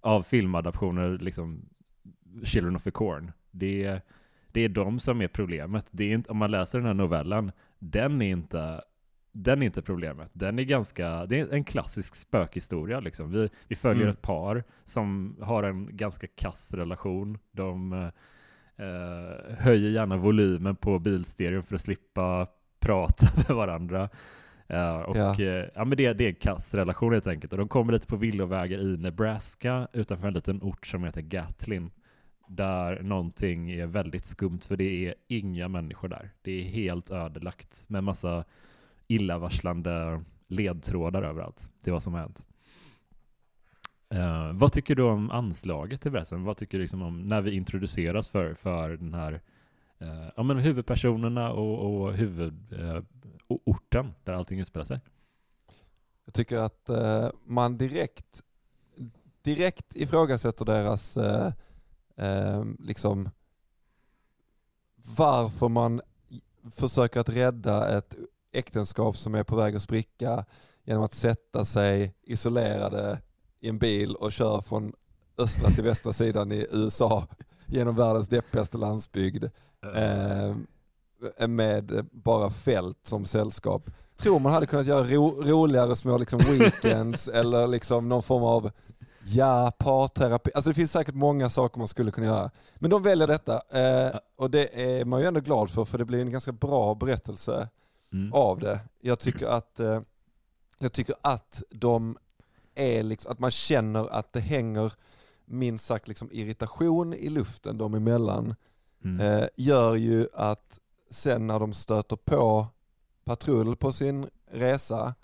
av 0.00 0.22
filmadaptioner, 0.22 1.18
liksom 1.18 1.68
Children 2.44 2.76
of 2.76 2.82
the 2.82 2.90
Corn. 2.90 3.32
Det 3.50 3.84
är, 3.84 4.02
det 4.52 4.60
är 4.60 4.68
de 4.68 5.00
som 5.00 5.22
är 5.22 5.28
problemet. 5.28 5.86
Det 5.90 6.04
är 6.04 6.14
inte, 6.14 6.30
om 6.30 6.36
man 6.36 6.50
läser 6.50 6.78
den 6.78 6.86
här 6.86 6.94
novellen, 6.94 7.52
den 7.78 8.22
är 8.22 8.30
inte 8.30 8.82
den 9.32 9.62
är 9.62 9.66
inte 9.66 9.82
problemet. 9.82 10.30
Den 10.32 10.58
är 10.58 10.62
ganska, 10.62 11.26
det 11.26 11.40
är 11.40 11.54
en 11.54 11.64
klassisk 11.64 12.14
spökhistoria 12.14 13.00
liksom. 13.00 13.32
Vi, 13.32 13.50
vi 13.68 13.76
följer 13.76 14.02
mm. 14.02 14.10
ett 14.10 14.22
par 14.22 14.64
som 14.84 15.36
har 15.40 15.62
en 15.62 15.96
ganska 15.96 16.26
kass 16.26 16.74
relation. 16.74 17.38
De 17.52 17.92
eh, 18.76 19.56
höjer 19.58 19.90
gärna 19.90 20.16
volymen 20.16 20.76
på 20.76 20.98
bilstereon 20.98 21.62
för 21.62 21.74
att 21.74 21.80
slippa 21.80 22.46
prata 22.80 23.26
med 23.36 23.56
varandra. 23.56 24.08
Uh, 24.72 25.00
och 25.00 25.16
ja. 25.16 25.36
Uh, 25.38 25.68
ja, 25.74 25.84
men 25.84 25.96
det, 25.96 26.12
det 26.12 26.24
är 26.24 26.28
en 26.28 26.34
kass 26.34 26.74
relation 26.74 27.12
helt 27.12 27.26
enkelt. 27.26 27.52
Och 27.52 27.58
de 27.58 27.68
kommer 27.68 27.92
lite 27.92 28.06
på 28.06 28.16
villovägar 28.16 28.78
i 28.78 28.96
Nebraska 28.96 29.88
utanför 29.92 30.28
en 30.28 30.34
liten 30.34 30.62
ort 30.62 30.86
som 30.86 31.04
heter 31.04 31.20
Gatlin. 31.22 31.90
Där 32.48 33.02
någonting 33.02 33.70
är 33.70 33.86
väldigt 33.86 34.24
skumt 34.24 34.60
för 34.68 34.76
det 34.76 35.06
är 35.06 35.14
inga 35.28 35.68
människor 35.68 36.08
där. 36.08 36.30
Det 36.42 36.52
är 36.52 36.64
helt 36.64 37.10
ödelagt 37.10 37.84
med 37.88 38.04
massa 38.04 38.44
illavarslande 39.08 40.22
ledtrådar 40.48 41.22
överallt. 41.22 41.72
Det 41.84 41.90
är 41.90 41.92
vad 41.92 42.02
som 42.02 42.14
har 42.14 42.20
hänt. 42.20 42.46
Uh, 44.14 44.52
vad 44.52 44.72
tycker 44.72 44.94
du 44.94 45.02
om 45.02 45.30
anslaget 45.30 46.00
till 46.00 46.10
berättelsen? 46.10 46.44
Vad 46.44 46.56
tycker 46.56 46.78
du 46.78 46.82
liksom 46.82 47.02
om 47.02 47.28
när 47.28 47.40
vi 47.40 47.54
introduceras 47.54 48.28
för, 48.28 48.54
för 48.54 48.96
den 48.96 49.14
här 49.14 49.32
uh, 50.02 50.28
ja, 50.36 50.42
men 50.42 50.58
huvudpersonerna 50.58 51.52
och, 51.52 52.02
och 52.02 52.12
huvud, 52.12 52.72
och 53.50 53.60
orten 53.64 54.14
där 54.24 54.32
allting 54.32 54.60
utspelar 54.60 54.84
sig. 54.84 55.00
Jag 56.24 56.34
tycker 56.34 56.58
att 56.58 56.88
eh, 56.88 57.30
man 57.44 57.78
direkt, 57.78 58.42
direkt 59.42 59.96
ifrågasätter 59.96 60.64
deras 60.64 61.16
eh, 61.16 61.52
eh, 62.16 62.64
liksom 62.78 63.30
varför 65.16 65.68
man 65.68 66.00
försöker 66.70 67.20
att 67.20 67.28
rädda 67.28 67.98
ett 67.98 68.14
äktenskap 68.52 69.16
som 69.16 69.34
är 69.34 69.42
på 69.42 69.56
väg 69.56 69.76
att 69.76 69.82
spricka 69.82 70.44
genom 70.84 71.02
att 71.02 71.14
sätta 71.14 71.64
sig 71.64 72.14
isolerade 72.22 73.20
i 73.60 73.68
en 73.68 73.78
bil 73.78 74.14
och 74.14 74.32
köra 74.32 74.62
från 74.62 74.92
östra 75.38 75.70
till 75.70 75.84
västra 75.84 76.12
sidan 76.12 76.52
i 76.52 76.66
USA 76.72 77.26
genom 77.66 77.96
världens 77.96 78.28
deppigaste 78.28 78.78
landsbygd 78.78 79.44
eh, 79.94 80.56
med 81.48 82.06
bara 82.12 82.50
fält 82.50 82.98
som 83.02 83.24
sällskap. 83.24 83.90
Tror 84.16 84.38
man 84.38 84.52
hade 84.52 84.66
kunnat 84.66 84.86
göra 84.86 85.04
ro, 85.04 85.42
roligare 85.42 85.96
små 85.96 86.18
liksom 86.18 86.40
weekends 86.40 87.28
eller 87.34 87.66
liksom 87.66 88.08
någon 88.08 88.22
form 88.22 88.42
av 88.42 88.70
Ja, 89.24 89.72
parterapi. 89.78 90.50
Alltså 90.54 90.70
det 90.70 90.74
finns 90.74 90.92
säkert 90.92 91.14
många 91.14 91.50
saker 91.50 91.78
man 91.78 91.88
skulle 91.88 92.10
kunna 92.10 92.26
göra. 92.26 92.50
Men 92.78 92.90
de 92.90 93.02
väljer 93.02 93.26
detta 93.26 93.62
eh, 93.70 94.16
och 94.36 94.50
det 94.50 94.98
är 94.98 95.04
man 95.04 95.20
ju 95.20 95.26
ändå 95.26 95.40
glad 95.40 95.70
för 95.70 95.84
för 95.84 95.98
det 95.98 96.04
blir 96.04 96.20
en 96.20 96.30
ganska 96.30 96.52
bra 96.52 96.94
berättelse 96.94 97.68
mm. 98.12 98.32
av 98.32 98.58
det. 98.58 98.80
Jag 99.00 99.18
tycker 99.18 99.46
att, 99.46 99.80
eh, 99.80 100.00
jag 100.78 100.92
tycker 100.92 101.14
att 101.20 101.62
de 101.70 102.18
är 102.74 103.02
liksom, 103.02 103.32
att 103.32 103.38
man 103.38 103.50
känner 103.50 104.08
att 104.08 104.32
det 104.32 104.40
hänger 104.40 104.92
minst 105.44 105.86
sagt 105.86 106.08
liksom 106.08 106.28
irritation 106.32 107.14
i 107.14 107.28
luften 107.28 107.78
dem 107.78 107.94
emellan. 107.94 108.54
Mm. 109.04 109.20
Eh, 109.20 109.48
gör 109.56 109.94
ju 109.94 110.28
att 110.34 110.78
sen 111.10 111.46
när 111.46 111.58
de 111.58 111.72
stöter 111.72 112.16
på 112.16 112.66
patrull 113.24 113.76
på 113.76 113.92
sin 113.92 114.26
resa 114.50 115.14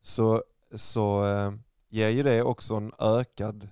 så, 0.00 0.42
så 0.74 1.26
eh, 1.26 1.52
ger 1.88 2.08
ju 2.08 2.22
det 2.22 2.42
också 2.42 2.74
en 2.74 2.92
ökad 2.98 3.68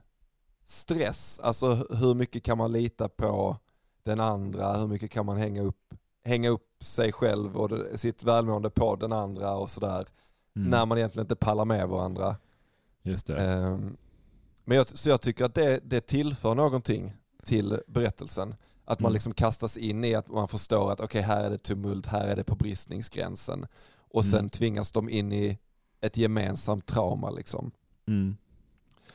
stress. 0.64 1.40
Alltså 1.42 1.74
hur 1.74 2.14
mycket 2.14 2.42
kan 2.42 2.58
man 2.58 2.72
lita 2.72 3.08
på 3.08 3.56
den 4.02 4.20
andra, 4.20 4.76
hur 4.76 4.86
mycket 4.86 5.10
kan 5.10 5.26
man 5.26 5.36
hänga 5.36 5.62
upp, 5.62 5.94
hänga 6.24 6.48
upp 6.48 6.84
sig 6.84 7.12
själv 7.12 7.56
och 7.56 7.68
det, 7.68 7.98
sitt 7.98 8.22
välmående 8.22 8.70
på 8.70 8.96
den 8.96 9.12
andra 9.12 9.54
och 9.56 9.70
sådär. 9.70 10.06
Mm. 10.56 10.70
När 10.70 10.86
man 10.86 10.98
egentligen 10.98 11.24
inte 11.24 11.36
pallar 11.36 11.64
med 11.64 11.88
varandra. 11.88 12.36
Just 13.02 13.26
det. 13.26 13.54
Um, 13.54 13.96
men 14.64 14.76
jag, 14.76 14.88
så 14.88 15.08
jag 15.08 15.20
tycker 15.20 15.44
att 15.44 15.54
det, 15.54 15.80
det 15.84 16.00
tillför 16.00 16.54
någonting 16.54 17.16
till 17.44 17.80
berättelsen. 17.86 18.54
Att 18.88 19.00
man 19.00 19.08
mm. 19.08 19.14
liksom 19.14 19.34
kastas 19.34 19.76
in 19.76 20.04
i 20.04 20.14
att 20.14 20.28
man 20.28 20.48
förstår 20.48 20.92
att 20.92 21.00
okej 21.00 21.20
okay, 21.20 21.34
här 21.34 21.44
är 21.44 21.50
det 21.50 21.58
tumult, 21.58 22.06
här 22.06 22.28
är 22.28 22.36
det 22.36 22.44
på 22.44 22.54
bristningsgränsen. 22.54 23.66
Och 23.98 24.24
sen 24.24 24.38
mm. 24.38 24.50
tvingas 24.50 24.92
de 24.92 25.08
in 25.08 25.32
i 25.32 25.58
ett 26.00 26.16
gemensamt 26.16 26.86
trauma 26.86 27.30
liksom. 27.30 27.70
Mm. 28.06 28.36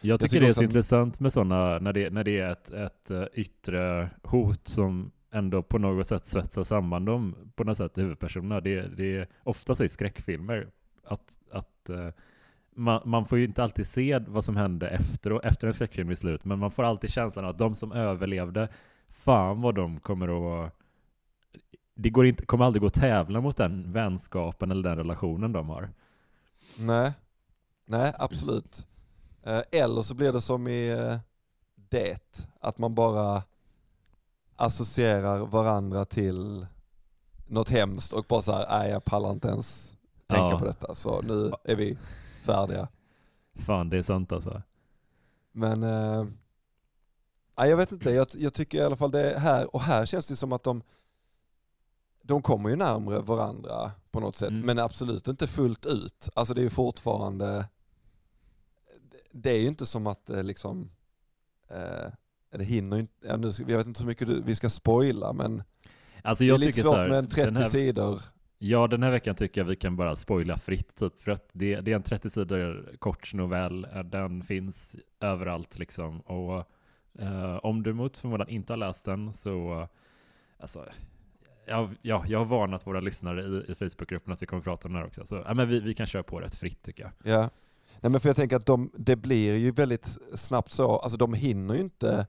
Jag 0.02 0.20
tycker, 0.20 0.36
jag 0.36 0.44
det 0.44 0.50
är 0.50 0.54
så 0.54 0.64
intressant 0.64 1.20
med 1.20 1.34
sådana, 1.34 1.80
när 1.80 1.94
det, 1.94 2.10
när 2.10 2.24
det 2.24 2.40
är 2.40 2.52
ett, 2.52 2.72
ett 2.72 3.12
eh, 3.12 3.24
yttre 3.34 4.10
hot 4.24 4.68
som 4.68 5.12
ändå 5.32 5.64
på 5.64 5.78
något 5.78 6.08
sätt 6.08 6.26
svetsar 6.26 6.64
samman 6.64 7.06
dem 7.06 7.36
på 7.56 7.64
något 7.64 7.78
sätt, 7.78 7.98
huvudpersonerna. 7.98 8.62
Det, 8.62 8.82
det 8.82 9.18
är 9.18 9.28
ofta 9.44 9.76
så 9.76 9.84
i 9.84 9.90
skräckfilmer, 9.90 10.68
att, 11.04 11.40
att 11.52 11.90
uh, 11.90 12.10
man, 12.76 13.02
man, 13.06 13.26
får 13.26 13.38
ju 13.38 13.46
inte 13.46 13.64
alltid 13.64 13.88
se 13.88 14.20
vad 14.28 14.46
som 14.46 14.56
hände 14.56 14.88
efter, 14.90 15.46
efter 15.46 15.68
en 15.68 15.74
skräckfilm 15.74 16.12
i 16.12 16.16
slut, 16.16 16.46
men 16.46 16.60
man 16.60 16.72
får 16.72 16.84
alltid 16.84 17.10
känslan 17.10 17.46
av 17.46 17.52
att 17.52 17.58
de 17.58 17.76
som 17.76 17.92
överlevde, 17.92 18.70
fan 19.12 19.62
vad 19.62 19.76
de 19.76 20.00
kommer 20.00 20.64
att 20.66 20.74
det 21.96 22.10
går 22.10 22.26
inte, 22.26 22.46
kommer 22.46 22.66
aldrig 22.66 22.82
gå 22.82 22.88
att 22.88 22.94
tävla 22.94 23.42
mot 23.42 23.58
den 23.58 23.92
vänskapen 23.92 24.72
eller 24.72 24.84
den 24.84 24.98
relationen 24.98 25.52
de 25.52 25.70
har. 25.70 25.90
Nej, 26.76 27.14
Nej, 27.92 28.14
absolut. 28.20 28.88
Eh, 29.44 29.62
eller 29.72 30.02
så 30.02 30.16
blir 30.16 30.34
det 30.34 30.42
som 30.42 30.68
i 30.68 30.90
eh, 30.90 31.18
det, 31.76 32.48
att 32.60 32.78
man 32.78 32.96
bara 32.96 33.44
associerar 34.56 35.40
varandra 35.40 36.06
till 36.06 36.68
något 37.48 37.70
hemskt 37.70 38.14
och 38.14 38.26
bara 38.30 38.42
såhär, 38.42 38.66
nej 38.70 38.92
jag 38.92 39.04
pallar 39.04 39.32
inte 39.32 39.48
ens 39.48 39.98
tänka 40.28 40.50
ja. 40.52 40.60
på 40.60 40.66
detta, 40.66 40.96
så 40.96 41.22
nu 41.22 41.52
är 41.64 41.76
vi 41.76 41.98
färdiga. 42.46 42.88
Fan, 43.56 43.90
det 43.90 43.98
är 43.98 44.04
sant 44.04 44.32
alltså. 44.32 44.62
Men, 45.52 45.84
äh, 47.62 47.70
jag 47.70 47.78
vet 47.78 47.92
inte, 47.92 48.10
jag, 48.12 48.28
jag, 48.34 48.54
tycker 48.54 48.78
i 48.78 48.82
alla 48.82 48.96
fall 48.96 49.12
det 49.12 49.32
är 49.32 49.40
här, 49.40 49.76
och 49.76 49.82
här 49.82 50.06
känns 50.06 50.28
det 50.28 50.36
som 50.36 50.54
att 50.54 50.64
de, 50.64 50.84
de 52.22 52.42
kommer 52.42 52.70
ju 52.70 52.76
närmre 52.76 53.20
varandra 53.20 53.92
på 54.12 54.20
något 54.20 54.36
sätt, 54.36 54.50
mm. 54.50 54.66
men 54.66 54.80
absolut 54.80 55.28
inte 55.28 55.48
fullt 55.48 55.86
ut. 55.86 56.30
Alltså 56.34 56.54
det 56.54 56.62
är 56.62 56.64
ju 56.64 56.70
fortfarande 56.70 57.66
det 59.32 59.52
är 59.52 59.58
ju 59.58 59.68
inte 59.68 59.86
som 59.86 60.08
att 60.08 60.26
det 60.26 60.44
liksom, 60.44 60.90
eh, 61.70 62.12
det 62.52 62.64
hinner 62.64 62.98
inte, 62.98 63.14
ja, 63.28 63.38
nu, 63.38 63.52
jag 63.68 63.78
vet 63.78 63.88
inte 63.88 64.02
hur 64.02 64.08
mycket 64.08 64.28
du, 64.28 64.42
vi 64.42 64.56
ska 64.56 64.70
spoila 64.70 65.34
men 65.34 65.64
alltså 66.24 66.46
jag 66.46 66.60
det 66.60 66.64
är 66.64 66.66
lite 66.66 66.82
svårt 66.82 66.98
här, 66.98 67.10
med 67.10 67.18
en 67.18 67.28
30 67.28 67.52
här, 67.52 67.66
sidor. 67.66 68.22
Ja, 68.58 68.88
den 68.88 69.04
här 69.04 69.12
veckan 69.12 69.36
tycker 69.36 69.62
jag 69.62 69.66
vi 69.66 69.76
kan 69.76 69.96
bara 69.96 70.16
spoila 70.16 70.58
fritt 70.58 70.96
typ, 70.96 71.20
för 71.20 71.32
att 71.32 71.50
det, 71.54 71.82
det 71.82 71.92
är 71.92 71.96
en 71.96 72.04
30 72.04 72.30
sidor 72.30 72.96
kort 73.00 73.34
novell, 73.34 73.88
eh, 73.94 74.04
den 74.04 74.44
finns 74.44 74.96
överallt 75.20 75.80
liksom, 75.80 76.20
och 76.20 76.72
Uh, 77.20 77.60
om 77.64 77.84
du 77.84 77.94
mot 77.94 78.18
förmodan 78.18 78.50
inte 78.50 78.74
har 78.74 78.78
läst 78.78 79.06
den 79.06 79.34
så, 79.34 79.80
eh, 79.82 79.88
alltså, 80.60 80.86
jag, 81.66 81.90
ja, 82.02 82.24
jag 82.28 82.40
har 82.40 82.46
varnat 82.46 82.88
våra 82.88 83.00
lyssnare 83.00 83.42
i, 83.42 83.72
i 83.72 83.76
Facebookgruppen 83.76 84.34
att 84.34 84.42
vi 84.42 84.46
kommer 84.46 84.64
prata 84.64 84.88
om 84.88 84.94
den 84.94 85.02
här 85.02 85.08
också, 85.08 85.26
så 85.26 85.44
ja, 85.46 85.54
men 85.54 85.70
vi, 85.70 85.80
vi 85.80 85.94
kan 85.94 86.08
köra 86.08 86.24
på 86.24 86.40
rätt 86.40 86.56
fritt 86.56 86.82
tycker 86.84 87.04
jag. 87.04 87.34
Ja, 87.34 87.50
Nej 88.02 88.12
men 88.12 88.22
för 88.22 88.30
jag 88.30 88.36
tänker 88.36 88.56
att 88.56 88.66
de, 88.66 88.92
det 88.94 89.16
blir 89.16 89.56
ju 89.56 89.72
väldigt 89.72 90.18
snabbt 90.36 90.72
så, 90.72 90.98
alltså 90.98 91.18
de 91.18 91.34
hinner 91.34 91.74
ju 91.76 91.82
inte 91.82 92.28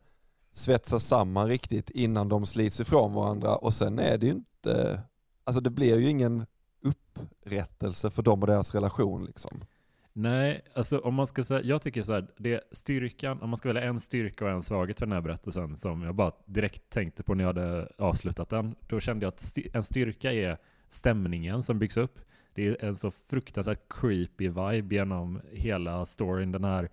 svetsa 0.52 1.00
samman 1.00 1.48
riktigt 1.48 1.90
innan 1.90 2.28
de 2.28 2.46
slits 2.46 2.80
ifrån 2.80 3.14
varandra 3.14 3.56
och 3.56 3.74
sen 3.74 3.98
är 3.98 4.18
det 4.18 4.26
ju 4.26 4.32
inte, 4.32 5.00
alltså 5.44 5.62
det 5.62 5.70
blir 5.70 5.98
ju 5.98 6.10
ingen 6.10 6.46
upprättelse 6.82 8.10
för 8.10 8.22
dem 8.22 8.40
och 8.42 8.46
deras 8.46 8.74
relation 8.74 9.24
liksom. 9.24 9.64
Nej, 10.12 10.64
alltså 10.74 10.98
om 10.98 11.14
man 11.14 11.26
ska 11.26 11.44
säga, 11.44 11.62
jag 11.62 11.82
tycker 11.82 12.02
så 12.02 12.12
här, 12.12 12.26
det 12.36 12.52
är 12.52 12.60
styrkan, 12.72 13.42
om 13.42 13.50
man 13.50 13.56
ska 13.56 13.68
välja 13.68 13.82
en 13.82 14.00
styrka 14.00 14.44
och 14.44 14.50
en 14.50 14.62
svaghet 14.62 14.98
för 14.98 15.06
den 15.06 15.12
här 15.12 15.20
berättelsen 15.20 15.76
som 15.76 16.02
jag 16.02 16.14
bara 16.14 16.32
direkt 16.46 16.90
tänkte 16.90 17.22
på 17.22 17.34
när 17.34 17.44
jag 17.44 17.48
hade 17.48 17.88
avslutat 17.98 18.48
den, 18.48 18.74
då 18.86 19.00
kände 19.00 19.24
jag 19.24 19.28
att 19.28 19.58
en 19.74 19.82
styrka 19.82 20.32
är 20.32 20.58
stämningen 20.88 21.62
som 21.62 21.78
byggs 21.78 21.96
upp. 21.96 22.20
Det 22.54 22.66
är 22.66 22.84
en 22.84 22.94
så 22.94 23.10
fruktansvärt 23.10 23.88
creepy 23.88 24.48
vibe 24.48 24.94
genom 24.94 25.40
hela 25.50 26.04
storyn. 26.04 26.52
Den 26.52 26.64
här, 26.64 26.88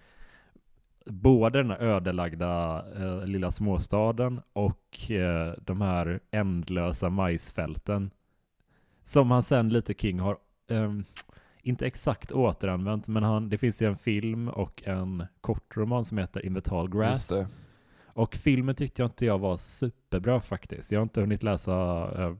både 1.05 1.59
den 1.59 1.69
här 1.71 1.79
ödelagda 1.79 2.85
eh, 2.95 3.25
lilla 3.25 3.51
småstaden 3.51 4.41
och 4.53 5.11
eh, 5.11 5.53
de 5.61 5.81
här 5.81 6.19
ändlösa 6.31 7.09
majsfälten. 7.09 8.11
Som 9.03 9.31
han 9.31 9.43
sen 9.43 9.69
lite 9.69 9.93
King 9.93 10.19
har, 10.19 10.37
eh, 10.67 10.93
inte 11.69 11.87
exakt 11.87 12.31
återanvänt, 12.31 13.07
men 13.07 13.23
han, 13.23 13.49
det 13.49 13.57
finns 13.57 13.81
ju 13.81 13.87
en 13.87 13.97
film 13.97 14.49
och 14.49 14.83
en 14.85 15.25
kortroman 15.41 16.05
som 16.05 16.17
heter 16.17 16.45
In 16.45 16.55
the 16.55 16.61
Tall 16.61 16.89
Grass. 16.89 17.31
Och 18.05 18.35
filmen 18.35 18.75
tyckte 18.75 19.01
jag 19.01 19.07
inte 19.07 19.25
jag 19.25 19.39
var 19.39 19.57
superbra 19.57 20.41
faktiskt. 20.41 20.91
Jag 20.91 20.99
har 20.99 21.03
inte 21.03 21.21
hunnit 21.21 21.43
läsa 21.43 22.09
eh, 22.17 22.35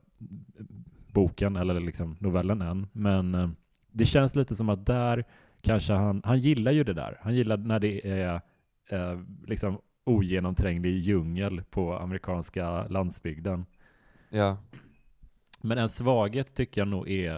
boken 1.13 1.55
eller 1.55 1.79
liksom 1.79 2.17
novellen 2.19 2.61
än. 2.61 2.87
Men 2.91 3.35
eh, 3.35 3.49
det 3.91 4.05
känns 4.05 4.35
lite 4.35 4.55
som 4.55 4.69
att 4.69 4.85
där 4.85 5.25
kanske 5.61 5.93
han, 5.93 6.21
han 6.25 6.39
gillar 6.39 6.71
ju 6.71 6.83
det 6.83 6.93
där. 6.93 7.17
Han 7.21 7.35
gillar 7.35 7.57
när 7.57 7.79
det 7.79 8.07
är 8.07 8.41
eh, 8.89 9.19
liksom 9.47 9.79
ogenomtränglig 10.03 10.97
djungel 10.97 11.63
på 11.69 11.97
amerikanska 11.97 12.87
landsbygden. 12.87 13.65
Ja. 14.29 14.57
Men 15.61 15.77
en 15.77 15.89
svaghet 15.89 16.55
tycker 16.55 16.81
jag 16.81 16.87
nog 16.87 17.09
är 17.09 17.35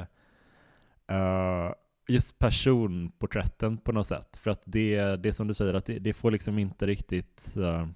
uh, 1.11 1.73
just 2.07 2.39
personporträtten 2.39 3.77
på 3.77 3.91
något 3.91 4.07
sätt. 4.07 4.37
För 4.37 4.51
att 4.51 4.61
det, 4.65 5.15
det 5.15 5.33
som 5.33 5.47
du 5.47 5.53
säger, 5.53 5.73
att 5.73 5.85
det, 5.85 5.99
det 5.99 6.13
får 6.13 6.31
liksom 6.31 6.59
inte 6.59 6.87
riktigt 6.87 7.55
uh, 7.57 7.87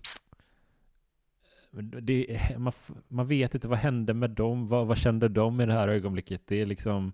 det, 1.82 2.40
man, 2.58 2.74
man 3.08 3.28
vet 3.28 3.56
inte 3.56 3.68
vad 3.68 3.80
hände 3.80 4.14
med 4.14 4.30
dem, 4.30 4.68
vad, 4.68 4.88
vad 4.88 4.98
kände 4.98 5.28
de 5.28 5.62
i 5.62 5.66
det 5.66 5.74
här 5.74 5.88
ögonblicket? 5.88 6.42
Det 6.46 6.62
är 6.62 6.66
liksom, 6.66 7.14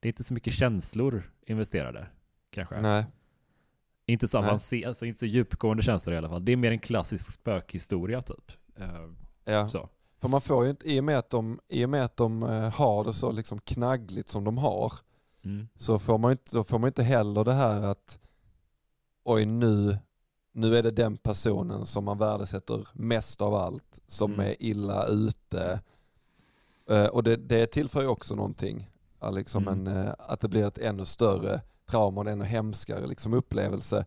det 0.00 0.08
är 0.08 0.10
inte 0.10 0.24
så 0.24 0.34
mycket 0.34 0.52
känslor 0.52 1.30
investerade, 1.46 2.06
kanske. 2.50 2.80
Nej. 2.80 3.06
Inte 4.06 4.28
så 4.28 4.38
avancerade, 4.38 4.88
alltså 4.88 5.06
inte 5.06 5.18
så 5.18 5.26
djupgående 5.26 5.82
känslor 5.82 6.14
i 6.14 6.18
alla 6.18 6.28
fall. 6.28 6.44
Det 6.44 6.52
är 6.52 6.56
mer 6.56 6.70
en 6.70 6.78
klassisk 6.78 7.32
spökhistoria 7.32 8.22
typ. 8.22 8.52
Uh, 8.80 9.12
ja. 9.44 9.68
Så. 9.68 9.88
För 10.20 10.28
man 10.28 10.40
får 10.40 10.64
ju 10.64 10.70
inte, 10.70 10.90
i 10.90 11.00
och 11.00 11.04
med 11.04 11.18
att 11.18 11.30
de, 11.30 11.60
i 11.68 11.84
och 11.84 11.90
med 11.90 12.04
att 12.04 12.16
de 12.16 12.42
uh, 12.42 12.70
har 12.70 13.04
det 13.04 13.12
så 13.12 13.32
liksom 13.32 13.58
knaggligt 13.60 14.28
som 14.28 14.44
de 14.44 14.58
har, 14.58 14.92
mm. 15.44 15.68
så 15.76 15.98
får 15.98 16.18
man 16.18 16.30
inte, 16.30 16.56
då 16.56 16.64
får 16.64 16.78
man 16.78 16.88
inte 16.88 17.02
heller 17.02 17.44
det 17.44 17.52
här 17.52 17.82
att 17.82 18.18
oj 19.24 19.46
nu 19.46 19.98
nu 20.54 20.76
är 20.76 20.82
det 20.82 20.90
den 20.90 21.16
personen 21.16 21.86
som 21.86 22.04
man 22.04 22.18
värdesätter 22.18 22.88
mest 22.92 23.40
av 23.40 23.54
allt 23.54 24.00
som 24.06 24.34
mm. 24.34 24.46
är 24.46 24.62
illa 24.62 25.06
ute. 25.06 25.80
Uh, 26.90 27.06
och 27.06 27.22
det, 27.22 27.36
det 27.36 27.66
tillför 27.66 28.00
ju 28.00 28.06
också 28.06 28.34
någonting. 28.34 28.90
Liksom 29.32 29.68
mm. 29.68 29.86
en, 29.86 29.96
uh, 29.96 30.14
att 30.18 30.40
det 30.40 30.48
blir 30.48 30.66
ett 30.66 30.78
ännu 30.78 31.04
större 31.04 31.60
trauma 31.86 32.20
och 32.20 32.26
en 32.26 32.32
ännu 32.32 32.44
hemskare 32.44 33.06
liksom, 33.06 33.34
upplevelse. 33.34 34.06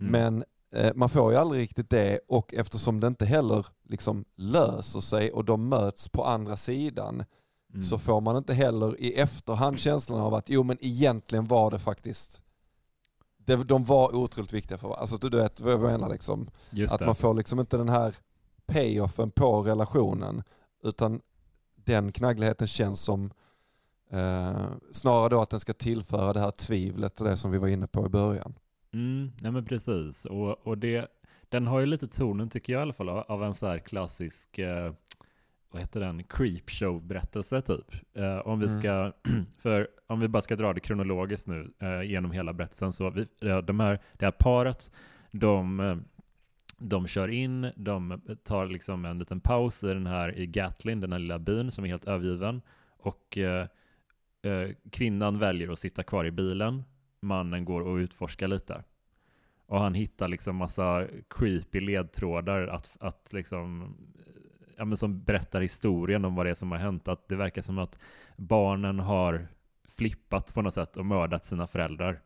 Mm. 0.00 0.12
Men 0.12 0.44
uh, 0.82 0.92
man 0.94 1.08
får 1.08 1.32
ju 1.32 1.38
aldrig 1.38 1.62
riktigt 1.62 1.90
det 1.90 2.20
och 2.28 2.54
eftersom 2.54 3.00
det 3.00 3.06
inte 3.06 3.24
heller 3.24 3.66
liksom, 3.88 4.24
löser 4.36 5.00
sig 5.00 5.32
och 5.32 5.44
de 5.44 5.68
möts 5.68 6.08
på 6.08 6.24
andra 6.24 6.56
sidan 6.56 7.24
Mm. 7.72 7.82
så 7.82 7.98
får 7.98 8.20
man 8.20 8.36
inte 8.36 8.54
heller 8.54 9.00
i 9.00 9.12
efterhand 9.14 9.78
känslan 9.78 10.20
av 10.20 10.34
att 10.34 10.48
jo 10.50 10.62
men 10.62 10.76
egentligen 10.80 11.44
var 11.44 11.70
det 11.70 11.78
faktiskt 11.78 12.42
det, 13.36 13.56
de 13.56 13.84
var 13.84 14.14
otroligt 14.14 14.52
viktiga 14.52 14.78
för 14.78 14.88
varandra. 14.88 15.00
Alltså 15.00 15.16
du, 15.16 15.28
du 15.28 15.36
vet 15.36 15.60
vad 15.60 15.72
jag 15.72 15.80
menar 15.80 16.08
liksom. 16.08 16.50
Just 16.70 16.92
Att 16.94 16.98
det. 16.98 17.06
man 17.06 17.14
får 17.14 17.34
liksom 17.34 17.60
inte 17.60 17.76
den 17.76 17.88
här 17.88 18.14
payoffen 18.66 19.30
på 19.30 19.62
relationen 19.62 20.42
utan 20.82 21.20
den 21.74 22.12
knaggligheten 22.12 22.66
känns 22.66 23.00
som 23.00 23.30
eh, 24.10 24.60
snarare 24.92 25.28
då 25.28 25.40
att 25.42 25.50
den 25.50 25.60
ska 25.60 25.72
tillföra 25.72 26.32
det 26.32 26.40
här 26.40 26.50
tvivlet 26.50 27.20
och 27.20 27.26
det 27.26 27.36
som 27.36 27.50
vi 27.50 27.58
var 27.58 27.68
inne 27.68 27.86
på 27.86 28.06
i 28.06 28.08
början. 28.08 28.54
Mm, 28.92 29.32
nej 29.40 29.52
men 29.52 29.64
precis. 29.64 30.24
Och, 30.24 30.66
och 30.66 30.78
det, 30.78 31.06
den 31.48 31.66
har 31.66 31.80
ju 31.80 31.86
lite 31.86 32.08
tonen, 32.08 32.50
tycker 32.50 32.72
jag 32.72 32.80
i 32.80 32.82
alla 32.82 32.92
fall, 32.92 33.08
av- 33.08 33.24
av 33.28 33.44
en 33.44 33.54
så 33.54 33.66
här 33.66 33.78
klassisk, 33.78 34.58
eh, 34.58 34.92
vad 35.70 35.80
heter 35.82 36.00
den, 36.00 36.24
creepshow-berättelse 36.24 37.62
typ. 37.62 37.94
Eh, 38.16 38.38
om 38.38 38.60
vi 38.60 38.66
Mm. 38.66 38.78
ska, 38.80 39.12
för 39.58 39.88
om 40.06 40.20
vi 40.20 40.28
bara 40.28 40.42
ska 40.42 40.56
dra 40.56 40.72
det 40.72 40.80
kronologiskt 40.80 41.46
nu 41.46 41.72
eh, 41.78 42.02
genom 42.02 42.30
hela 42.30 42.52
berättelsen, 42.52 42.92
så 42.92 43.10
vi, 43.10 43.26
de 43.64 43.80
här, 43.80 44.00
det 44.12 44.24
här 44.24 44.32
paret, 44.38 44.92
de, 45.32 45.80
eh, 45.80 45.96
de 46.78 47.06
kör 47.06 47.28
in, 47.28 47.72
de 47.76 48.20
tar 48.44 48.66
liksom 48.66 49.04
en 49.04 49.18
liten 49.18 49.40
paus 49.40 49.84
i 49.84 49.86
den 49.86 50.06
här, 50.06 50.38
i 50.38 50.46
Gatlin, 50.46 51.00
den 51.00 51.12
här 51.12 51.18
lilla 51.18 51.38
byn 51.38 51.70
som 51.70 51.84
är 51.84 51.88
helt 51.88 52.04
övergiven, 52.04 52.62
och 52.98 53.38
eh, 53.38 53.66
eh, 54.42 54.68
kvinnan 54.92 55.38
väljer 55.38 55.72
att 55.72 55.78
sitta 55.78 56.02
kvar 56.02 56.24
i 56.24 56.30
bilen, 56.30 56.82
mannen 57.20 57.64
går 57.64 57.80
och 57.80 57.96
utforskar 57.96 58.48
lite. 58.48 58.84
Och 59.66 59.80
han 59.80 59.94
hittar 59.94 60.28
liksom 60.28 60.56
massa 60.56 61.06
creepy 61.30 61.80
ledtrådar 61.80 62.66
att, 62.66 62.96
att 63.00 63.32
liksom, 63.32 63.96
ja, 64.80 64.84
men 64.84 64.96
som 64.96 65.22
berättar 65.24 65.60
historien 65.60 66.24
om 66.24 66.34
vad 66.34 66.46
det 66.46 66.50
är 66.50 66.54
som 66.54 66.72
har 66.72 66.78
hänt. 66.78 67.08
Att 67.08 67.28
det 67.28 67.36
verkar 67.36 67.62
som 67.62 67.78
att 67.78 67.98
barnen 68.36 68.98
har 69.00 69.48
flippat 69.88 70.54
på 70.54 70.62
något 70.62 70.74
sätt 70.74 70.96
och 70.96 71.06
mördat 71.06 71.44
sina 71.44 71.66
föräldrar 71.66 72.20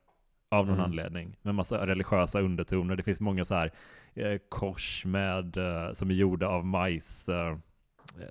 av 0.51 0.67
någon 0.67 0.75
Mm. 0.75 0.85
anledning. 0.85 1.37
Med 1.43 1.55
massa 1.55 1.87
religiösa 1.87 2.41
undertoner. 2.41 2.97
Det 2.97 3.03
finns 3.03 3.21
många 3.21 3.45
så 3.45 3.55
här 3.55 3.73
eh, 4.15 4.39
kors 4.49 5.05
med, 5.05 5.57
eh, 5.57 5.93
som 5.93 6.11
är 6.11 6.15
gjorda 6.15 6.49
av 6.49 6.65
majs, 6.67 7.29
eh, 7.29 7.57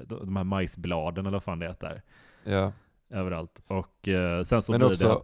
de 0.05 0.19
de 0.25 0.35
här 0.35 0.43
majsbladen 0.43 1.25
eller 1.25 1.35
vad 1.35 1.43
fan 1.43 1.59
det 1.59 1.67
heter. 1.67 2.01
Ja. 2.43 2.71
Överallt. 3.09 3.61
Och 3.67 4.07
eh, 4.07 4.43
sen 4.43 4.61
så 4.61 4.71
Men 4.71 4.79
blir 4.79 4.89
också, 4.89 5.23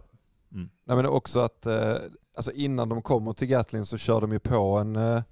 det... 0.50 0.56
Mm. 0.56 0.70
nej 0.84 0.96
men 0.96 1.06
också 1.06 1.40
att 1.40 1.66
eh, 1.66 1.94
alltså 2.36 2.52
innan 2.52 2.88
de 2.88 3.02
kommer 3.02 3.32
till 3.32 3.48
Gatlin 3.48 3.84
så 3.86 3.96
kör 3.98 4.20
de 4.20 4.32
ju 4.32 4.38
på 4.38 4.78
en 4.78 4.96
eh, 4.96 5.22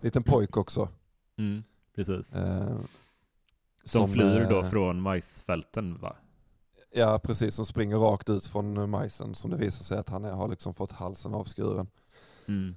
liten 0.00 0.22
pojk 0.22 0.56
också. 0.56 0.88
Mm, 1.38 1.64
precis. 1.94 2.36
Som, 3.88 4.08
flyr 4.08 4.46
då 4.50 4.60
eh, 4.62 4.70
från 4.70 5.00
majsfälten 5.00 5.98
va? 6.00 6.16
Ja 6.94 7.20
precis, 7.24 7.54
som 7.54 7.66
springer 7.66 7.96
rakt 7.96 8.30
ut 8.30 8.46
från 8.46 8.90
majsen 8.90 9.34
som 9.34 9.50
det 9.50 9.56
visar 9.56 9.84
sig 9.84 9.98
att 9.98 10.08
han 10.08 10.24
är, 10.24 10.32
har 10.32 10.48
liksom 10.48 10.74
fått 10.74 10.92
halsen 10.92 11.34
avskuren. 11.34 11.86
Mm. 12.48 12.74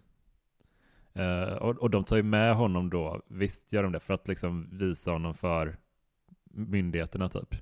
Eh, 1.13 1.54
och, 1.54 1.75
och 1.78 1.89
de 1.89 2.04
tar 2.04 2.16
ju 2.16 2.24
med 2.24 2.56
honom 2.56 2.89
då, 2.89 3.22
visst 3.28 3.74
gör 3.74 3.84
de 3.84 3.92
det, 3.92 4.00
för 4.00 4.13
att 4.13 4.28
liksom 4.28 4.70
visa 4.72 5.12
honom 5.12 5.34
för 5.34 5.78
myndigheterna 6.51 7.30
typ. 7.30 7.56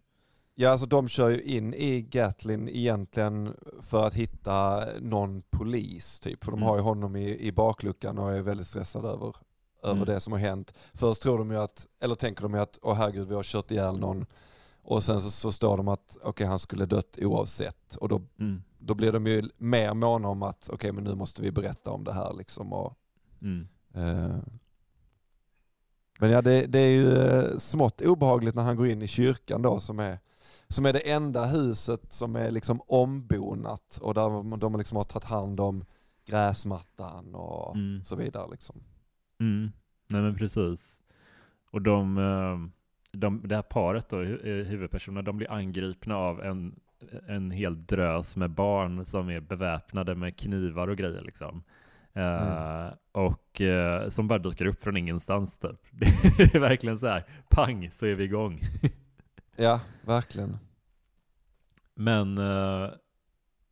Ja 0.56 0.70
alltså 0.70 0.88
de 0.88 1.08
kör 1.08 1.30
ju 1.30 1.42
in 1.42 1.74
i 1.74 2.02
Gatlin 2.02 2.70
egentligen 2.70 3.54
för 3.82 4.08
att 4.08 4.14
hitta 4.14 4.84
någon 5.00 5.42
polis 5.50 6.20
typ. 6.20 6.44
För 6.44 6.52
de 6.52 6.58
Mm. 6.58 6.68
har 6.70 6.76
ju 6.76 6.82
honom 6.82 7.16
i, 7.16 7.40
i 7.48 7.52
bakluckan 7.52 8.18
och 8.18 8.32
är 8.32 8.42
väldigt 8.42 8.68
stressade 8.68 9.08
över, 9.08 9.36
över 9.84 9.94
Mm. 9.96 10.06
det 10.06 10.20
som 10.20 10.34
har 10.34 10.40
hänt. 10.40 10.74
Först 10.94 11.22
tror 11.22 11.38
de 11.38 11.52
ju 11.52 11.58
att, 11.58 11.88
eller 12.00 12.16
tänker 12.16 12.42
de 12.44 12.54
ju 12.54 12.60
att 12.60 12.80
åh 12.82 12.94
herregud 12.96 13.28
vi 13.28 13.36
har 13.36 13.44
kört 13.44 13.72
ihjäl 13.72 14.00
någon. 14.00 14.26
Och 14.84 15.04
sen 15.04 15.22
så, 15.22 15.32
så 15.32 15.52
står 15.52 15.78
de 15.78 15.88
att 15.88 16.18
okej 16.24 16.48
han 16.48 16.60
skulle 16.60 16.86
dött 16.86 17.18
oavsett. 17.22 17.96
Och 17.96 18.10
då, 18.10 18.22
Mm. 18.40 18.64
då 18.80 18.94
blir 18.94 19.12
de 19.12 19.28
ju 19.28 19.50
mer 19.58 19.94
måna 19.94 20.28
om 20.28 20.44
att 20.44 20.70
okej 20.74 20.92
men 20.92 21.04
nu 21.04 21.16
måste 21.16 21.42
vi 21.42 21.52
berätta 21.52 21.92
om 21.92 22.04
det 22.04 22.14
här 22.14 22.34
liksom. 22.34 22.74
Och, 22.74 22.94
Mm. 23.42 23.68
Eh, 23.94 24.38
Men 26.20 26.30
ja, 26.32 26.42
det, 26.42 26.66
det 26.66 26.80
är 26.80 26.90
ju 26.90 27.14
eh, 27.18 27.58
smått 27.58 28.02
obehagligt 28.02 28.56
när 28.56 28.64
han 28.64 28.76
går 28.76 28.88
in 28.88 29.02
i 29.02 29.08
kyrkan 29.08 29.62
då 29.62 29.80
som 29.80 30.00
är, 30.00 30.20
som 30.68 30.86
är 30.86 30.94
det 30.94 31.00
enda 31.12 31.46
huset 31.46 32.14
som 32.14 32.36
är 32.36 32.52
liksom 32.52 32.82
ombonat 32.88 34.00
och 34.02 34.14
där 34.14 34.58
de 34.58 34.76
liksom 34.78 34.98
har 34.98 35.04
tagit 35.04 35.24
hand 35.24 35.60
om 35.60 35.86
gräsmattan 36.26 37.36
och 37.36 37.76
Mm. 37.76 38.04
så 38.04 38.16
vidare. 38.16 38.48
Liksom. 38.52 38.84
Mm. 39.40 39.72
Nej 40.08 40.22
men 40.22 40.36
precis. 40.36 41.02
Och 41.72 41.82
de, 41.82 42.18
eh, 42.18 42.58
de, 43.12 43.48
det 43.48 43.56
här 43.56 43.62
paret 43.62 44.10
då, 44.10 44.22
eh, 44.22 44.66
huvudpersonerna, 44.66 45.22
de 45.22 45.38
blir 45.38 45.52
angripna 45.52 46.16
av 46.16 46.44
en, 46.44 46.80
en 47.28 47.52
hel 47.52 47.86
drös 47.86 48.38
med 48.38 48.50
barn 48.50 49.06
som 49.06 49.30
är 49.30 49.40
beväpnade 49.40 50.16
med 50.16 50.38
knivar 50.38 50.88
och 50.88 50.98
grejer 50.98 51.22
liksom. 51.22 51.64
Eh, 52.14 52.90
och 53.12 53.62
eh, 53.62 54.10
som 54.10 54.28
bara 54.28 54.40
dyker 54.40 54.66
upp 54.66 54.84
från 54.84 54.98
ingenstans 54.98 55.58
typ. 55.58 55.82
Det 56.38 56.56
är 56.56 56.60
verkligen 56.60 57.00
så 57.00 57.08
här, 57.08 57.24
pang 57.50 57.90
så 57.92 58.06
är 58.06 58.16
vi 58.16 58.24
igång. 58.24 58.62
Ja, 59.60 59.82
verkligen. 60.02 60.58
Men 61.96 62.38
eh, 62.38 62.90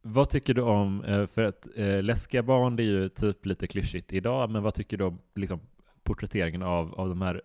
vad 0.08 0.30
tycker 0.30 0.54
du 0.54 0.62
om, 0.62 1.04
eh, 1.04 1.28
för 1.28 1.44
att 1.44 1.68
eh, 1.76 2.04
läskiga 2.04 2.44
barn 2.44 2.76
det 2.76 2.84
är 2.84 2.86
ju 2.86 3.10
typ 3.10 3.46
lite 3.46 3.68
klyschigt 3.68 4.14
idag, 4.14 4.50
men 4.50 4.64
vad 4.64 4.74
tycker 4.74 4.98
du 4.98 5.04
om 5.04 5.20
liksom, 5.36 5.60
porträtteringen 6.04 6.64
av, 6.64 6.96
av 6.96 7.10
de 7.10 7.22
här 7.22 7.42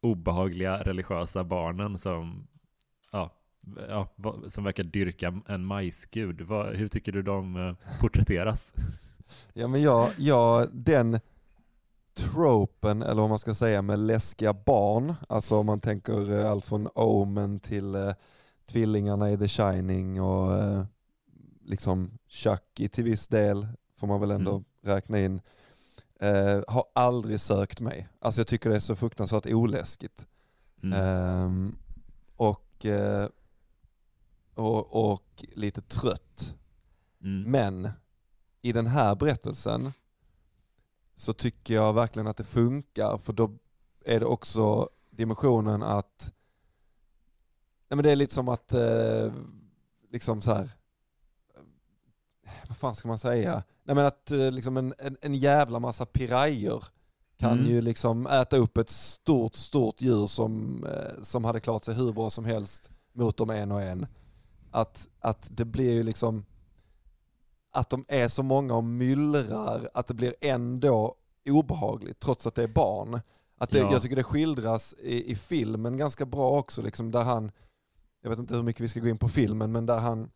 obehagliga 0.00 0.82
religiösa 0.82 1.44
barnen 1.44 1.98
som, 1.98 2.46
ja, 3.12 3.30
ja, 3.88 4.08
som 4.48 4.64
verkar 4.64 4.82
dyrka 4.82 5.40
en 5.46 5.64
majsgud? 5.64 6.40
Vad, 6.40 6.74
hur 6.76 6.88
tycker 6.88 7.12
du 7.12 7.22
de 7.22 7.56
eh, 7.56 7.74
porträtteras? 8.00 8.72
Ja 9.52 9.68
men 9.68 9.82
jag, 9.82 10.10
jag, 10.18 10.68
den 10.72 11.20
tropen, 12.14 13.02
eller 13.02 13.20
vad 13.20 13.28
man 13.28 13.38
ska 13.38 13.54
säga, 13.54 13.82
med 13.82 13.98
läskiga 13.98 14.52
barn, 14.52 15.14
alltså 15.28 15.56
om 15.56 15.66
man 15.66 15.80
tänker 15.80 16.44
allt 16.44 16.64
från 16.64 16.88
Omen 16.94 17.60
till 17.60 17.94
eh, 17.94 18.12
tvillingarna 18.66 19.30
i 19.30 19.38
The 19.38 19.48
Shining 19.48 20.22
och 20.22 20.54
eh, 20.54 20.84
liksom 21.64 22.18
Chucky 22.28 22.88
till 22.88 23.04
viss 23.04 23.28
del, 23.28 23.68
får 23.96 24.06
man 24.06 24.20
väl 24.20 24.30
ändå 24.30 24.50
Mm. 24.50 24.64
räkna 24.82 25.20
in, 25.20 25.40
eh, 26.20 26.62
har 26.68 26.84
aldrig 26.94 27.40
sökt 27.40 27.80
mig. 27.80 28.08
Alltså 28.18 28.40
jag 28.40 28.46
tycker 28.46 28.70
det 28.70 28.76
är 28.76 28.80
så 28.80 28.96
fruktansvärt 28.96 29.46
oläskigt. 29.46 30.26
Mm. 30.82 30.98
Ehm, 31.02 31.76
och, 32.36 32.86
eh, 32.86 33.28
och, 34.54 35.12
och 35.12 35.44
lite 35.54 35.80
trött. 35.82 36.54
Mm. 37.22 37.50
Men 37.50 37.90
i 38.62 38.72
den 38.72 38.86
här 38.86 39.14
berättelsen 39.14 39.92
så 41.16 41.32
tycker 41.32 41.74
jag 41.74 41.92
verkligen 41.92 42.26
att 42.26 42.36
det 42.36 42.44
funkar 42.44 43.18
för 43.18 43.32
då 43.32 43.50
är 44.04 44.20
det 44.20 44.26
också 44.26 44.88
dimensionen 45.10 45.82
att 45.82 46.32
nej 47.88 47.96
men 47.96 48.02
det 48.02 48.12
är 48.12 48.16
lite 48.16 48.34
som 48.34 48.48
att 48.48 48.72
eh, 48.72 49.32
liksom 50.10 50.42
så 50.42 50.54
här 50.54 50.70
vad 52.68 52.76
fan 52.76 52.94
ska 52.94 53.08
man 53.08 53.18
säga? 53.18 53.62
Nej 53.84 53.96
men 53.96 54.06
att 54.06 54.30
eh, 54.30 54.50
liksom 54.50 54.76
en, 54.76 54.94
en, 54.98 55.16
en 55.20 55.34
jävla 55.34 55.78
massa 55.78 56.06
pirajer 56.06 56.84
kan 57.38 57.52
Mm. 57.58 57.70
ju 57.70 57.80
liksom 57.80 58.26
äta 58.26 58.56
upp 58.56 58.76
ett 58.76 58.90
stort, 58.90 59.54
stort 59.54 60.00
djur 60.00 60.26
som, 60.26 60.84
eh, 60.84 61.22
som 61.22 61.44
hade 61.44 61.60
klarat 61.60 61.84
sig 61.84 61.94
hur 61.94 62.12
bra 62.12 62.30
som 62.30 62.44
helst 62.44 62.90
mot 63.12 63.36
dem 63.36 63.50
en 63.50 63.72
och 63.72 63.82
en. 63.82 64.06
Att, 64.70 65.08
att 65.20 65.48
det 65.52 65.64
blir 65.64 65.92
ju 65.92 66.02
liksom 66.02 66.44
att 67.72 67.90
de 67.90 68.04
är 68.08 68.28
så 68.28 68.42
många 68.42 68.74
och 68.74 68.84
myllrar 68.84 69.88
att 69.94 70.06
det 70.06 70.14
blir 70.14 70.34
ändå 70.40 71.14
obehagligt 71.50 72.20
trots 72.20 72.46
att 72.46 72.54
det 72.54 72.62
är 72.62 72.68
barn. 72.68 73.20
Att 73.58 73.70
det, 73.70 73.78
Ja. 73.78 73.92
Jag 73.92 74.02
tycker 74.02 74.16
det 74.16 74.22
skildras 74.24 74.94
i, 74.98 75.32
i 75.32 75.36
filmen 75.36 75.96
ganska 75.96 76.26
bra 76.26 76.58
också, 76.58 76.82
liksom 76.82 77.10
där 77.10 77.24
han, 77.24 77.52
jag 78.22 78.30
vet 78.30 78.38
inte 78.38 78.54
hur 78.54 78.62
mycket 78.62 78.80
vi 78.80 78.88
ska 78.88 79.00
gå 79.00 79.08
in 79.08 79.18
på 79.18 79.28
filmen, 79.28 79.72
men 79.72 79.86
där 79.86 79.98
han, 79.98 80.30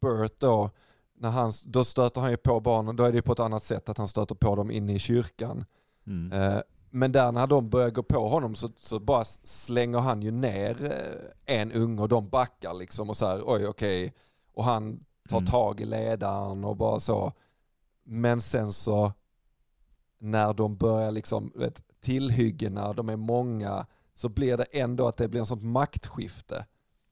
Bert 0.00 0.40
då, 0.40 0.70
när 1.16 1.30
han, 1.30 1.52
då 1.66 1.84
stöter 1.84 2.20
han 2.20 2.30
ju 2.30 2.36
på 2.36 2.60
barnen, 2.60 2.96
då 2.96 3.04
är 3.04 3.10
det 3.12 3.16
ju 3.16 3.22
på 3.22 3.32
ett 3.32 3.40
annat 3.40 3.62
sätt 3.62 3.88
att 3.88 3.98
han 3.98 4.08
stöter 4.08 4.34
på 4.34 4.54
dem 4.56 4.70
inne 4.70 4.94
i 4.94 4.98
kyrkan. 4.98 5.64
Mm. 6.06 6.32
Eh, 6.42 6.60
Men 6.90 7.12
där 7.12 7.32
när 7.32 7.46
de 7.46 7.70
börjar 7.70 7.90
gå 7.90 8.02
på 8.02 8.28
honom 8.28 8.54
så, 8.54 8.70
så 8.76 9.00
bara 9.00 9.24
slänger 9.24 9.98
han 9.98 10.22
ju 10.22 10.30
ner 10.30 10.84
eh, 11.46 11.56
en 11.60 11.72
unge 11.72 12.02
och 12.02 12.08
de 12.08 12.28
backar 12.28 12.74
liksom 12.74 13.10
och 13.10 13.16
så 13.16 13.26
här, 13.26 13.42
oj 13.46 13.66
okej. 13.66 14.14
Och 14.54 14.64
han 14.64 15.04
tar 15.28 15.36
Mm. 15.38 15.46
tag 15.50 15.80
i 15.80 15.84
ledaren 15.84 16.64
och 16.64 16.76
bara 16.76 17.00
så. 17.00 17.32
Men 18.04 18.40
sen 18.40 18.72
så 18.72 19.12
när 20.18 20.52
de 20.54 20.76
börjar 20.76 21.10
liksom, 21.10 21.52
vet, 21.54 21.82
tillhyggena, 22.00 22.92
de 22.92 23.08
är 23.08 23.16
många, 23.16 23.86
så 24.14 24.28
blir 24.28 24.56
det 24.56 24.64
ändå 24.64 25.08
att 25.08 25.16
det 25.16 25.28
blir 25.28 25.40
en 25.40 25.46
sånt 25.46 25.62
maktskifte. 25.62 26.66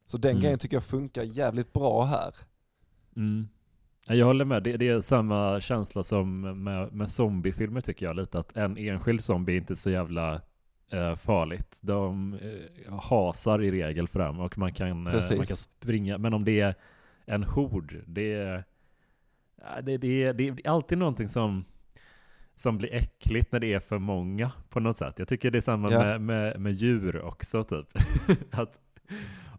Så 0.06 0.18
den 0.18 0.30
Mm. 0.30 0.42
grejen 0.42 0.58
tycker 0.58 0.76
jag 0.76 0.84
funkar 0.84 1.22
jävligt 1.22 1.72
bra 1.72 2.04
här. 2.04 2.34
Mm. 3.16 3.48
Ja, 4.08 4.14
Jag 4.14 4.26
håller 4.26 4.44
med, 4.44 4.62
det, 4.62 4.76
det 4.76 4.88
är 4.88 5.00
samma 5.00 5.60
känsla 5.60 6.02
som 6.02 6.40
med, 6.64 6.92
med 6.92 7.10
zombiefilmer 7.10 7.80
tycker 7.80 8.06
jag 8.06 8.16
lite, 8.16 8.38
att 8.38 8.56
en 8.56 8.78
enskild 8.78 9.24
zombie 9.24 9.52
är 9.52 9.56
inte 9.56 9.76
så 9.76 9.90
jävla 9.90 10.40
eh, 10.92 11.14
farligt. 11.14 11.78
De 11.80 12.34
eh, 12.34 12.98
hasar 12.98 13.62
i 13.62 13.70
regel 13.70 14.08
fram 14.08 14.40
och 14.40 14.58
man 14.58 14.72
kan, 14.72 14.88
eh, 14.88 15.12
man 15.12 15.46
kan 15.46 15.56
springa. 15.56 16.18
Men 16.18 16.34
om 16.34 16.44
det 16.44 16.60
är 16.60 16.74
en 17.26 17.44
hord, 17.44 17.96
det 18.06 18.32
är, 18.32 18.64
det, 19.82 19.96
det, 19.96 20.32
det 20.32 20.48
är 20.48 20.68
alltid 20.68 20.98
någonting 20.98 21.28
som 21.28 21.64
som 22.54 22.78
blir 22.78 22.94
äckligt 22.94 23.52
när 23.52 23.60
det 23.60 23.72
är 23.72 23.80
för 23.80 23.98
många 23.98 24.52
på 24.68 24.80
något 24.80 24.96
sätt. 24.96 25.18
Jag 25.18 25.28
tycker 25.28 25.50
det 25.50 25.58
är 25.58 25.60
samma 25.60 25.90
ja. 25.90 25.98
med, 25.98 26.20
med, 26.20 26.60
med, 26.60 26.72
djur 26.72 27.22
också 27.22 27.64
typ. 27.64 27.86
att 28.50 28.80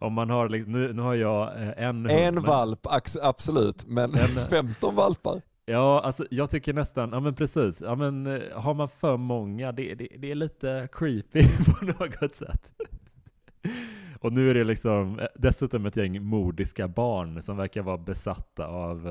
om 0.04 0.14
man 0.14 0.30
har, 0.30 0.50
liksom, 0.50 0.72
nu, 0.72 0.94
nu 0.94 1.02
har 1.02 1.16
jag 1.16 1.62
eh, 1.62 1.84
en 1.88 2.10
En 2.10 2.34
hund, 2.34 2.48
valp, 2.48 2.88
absolut, 3.22 3.86
men 3.88 4.14
en, 4.14 4.50
15 4.50 4.96
valpar? 4.96 5.42
Ja, 5.66 6.02
alltså 6.02 6.26
jag 6.32 6.50
tycker 6.50 6.74
nästan, 6.74 7.10
ja 7.12 7.20
men 7.20 7.36
precis, 7.36 7.82
ja 7.82 7.96
men 7.96 8.28
eh, 8.28 8.42
har 8.56 8.74
man 8.74 8.90
för 8.90 9.18
många, 9.18 9.72
det, 9.72 9.96
det, 9.96 10.08
det 10.18 10.32
är 10.32 10.36
lite 10.36 10.88
creepy 10.92 11.48
på 11.66 11.86
något 11.86 12.36
sätt. 12.36 12.72
Och 14.20 14.34
nu 14.34 14.50
är 14.50 14.54
det 14.54 14.64
liksom 14.64 15.20
eh, 15.20 15.26
dessutom 15.36 15.86
ett 15.86 15.98
gäng 15.98 16.24
mordiska 16.24 16.88
barn 16.88 17.42
som 17.42 17.58
verkar 17.58 17.82
vara 17.82 17.98
besatta 17.98 18.68
av, 18.68 19.08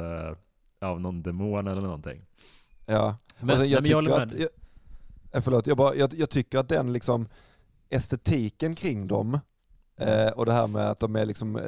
av 0.81 1.01
någon 1.01 1.23
demon 1.23 1.67
eller 1.67 1.83
någonting. 1.83 2.25
Ja, 2.87 3.17
men, 3.41 3.57
sen, 3.57 3.71
jag, 3.71 3.85
tycker 3.85 4.03
jag 4.03 4.23
att, 4.23 4.33
jag, 5.33 5.45
förlåt, 5.45 5.67
jag, 5.67 5.77
bara, 5.77 5.95
jag, 5.95 6.15
jag 6.15 6.31
tycker 6.31 6.59
att 6.59 6.69
den 6.69 6.93
liksom 6.93 7.29
estetiken 7.91 8.75
kring 8.75 9.07
dem 9.07 9.39
Eh, 9.97 10.29
och 10.29 10.47
det 10.47 10.53
här 10.53 10.67
med 10.67 10.91
att 10.91 10.99
de 10.99 11.17
är 11.17 11.27
liksom 11.27 11.57
eh, 11.57 11.63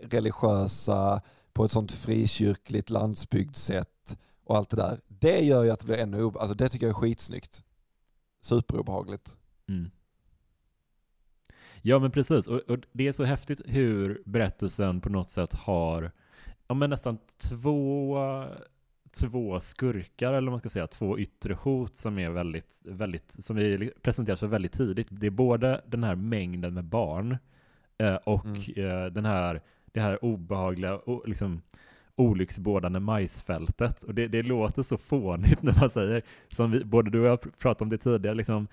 religiösa 0.00 1.22
på 1.52 1.64
ett 1.64 1.70
sånt 1.70 1.92
frikyrkligt 1.92 2.90
landsbygdssätt 2.90 4.18
och 4.44 4.56
allt 4.56 4.70
det 4.70 4.76
där. 4.76 5.00
Det 5.08 5.40
gör 5.40 5.64
ju 5.64 5.70
att 5.70 5.80
det 5.80 5.86
blir 5.86 5.98
ännu 5.98 6.24
alltså 6.24 6.54
det 6.54 6.68
tycker 6.68 6.86
jag 6.86 6.96
är 6.96 7.00
skitsnyggt. 7.00 7.64
Superobehagligt. 8.40 9.38
Mm. 9.68 9.90
Ja 11.82 11.98
men 11.98 12.10
precis, 12.10 12.48
och, 12.48 12.60
och, 12.60 12.78
det 12.92 13.08
är 13.08 13.12
så 13.12 13.24
häftigt 13.24 13.60
hur 13.64 14.22
berättelsen 14.24 15.00
på 15.00 15.08
något 15.08 15.30
sätt 15.30 15.52
har 15.54 16.12
ja, 16.68 16.74
men 16.74 16.90
nästan 16.90 17.18
två, 17.38 18.18
två 19.10 19.60
skurkar, 19.60 20.32
eller 20.32 20.50
man 20.50 20.60
ska 20.60 20.68
säga, 20.68 20.86
två 20.86 21.18
yttre 21.18 21.54
hot 21.54 21.96
som 21.96 22.18
är 22.18 22.30
väldigt, 22.30 22.80
väldigt, 22.84 23.44
som 23.44 23.56
vi 23.56 23.92
presenteras 24.02 24.40
för 24.40 24.46
väldigt 24.46 24.72
tidigt. 24.72 25.06
Det 25.10 25.26
är 25.26 25.30
både 25.30 25.80
den 25.86 26.04
här 26.04 26.14
mängden 26.14 26.74
med 26.74 26.84
barn, 26.84 27.38
och 28.24 28.46
mm. 28.46 28.90
Eh, 28.90 29.06
den 29.06 29.24
här, 29.24 29.60
det 29.92 30.00
här 30.00 30.24
obehagliga, 30.24 30.98
liksom, 31.26 31.62
olycksbådande 32.16 33.00
majsfältet. 33.00 34.02
Och 34.02 34.14
det, 34.14 34.28
det 34.28 34.42
låter 34.42 34.82
så 34.82 34.98
fånigt 34.98 35.62
när 35.62 35.80
man 35.80 35.90
säger, 35.90 36.22
som 36.48 36.70
vi, 36.70 36.84
både 36.84 37.10
du 37.10 37.20
och 37.20 37.26
jag 37.26 37.58
pratat 37.58 37.82
om 37.82 37.88
det 37.88 37.98
tidigare, 37.98 38.34
liksom, 38.34 38.68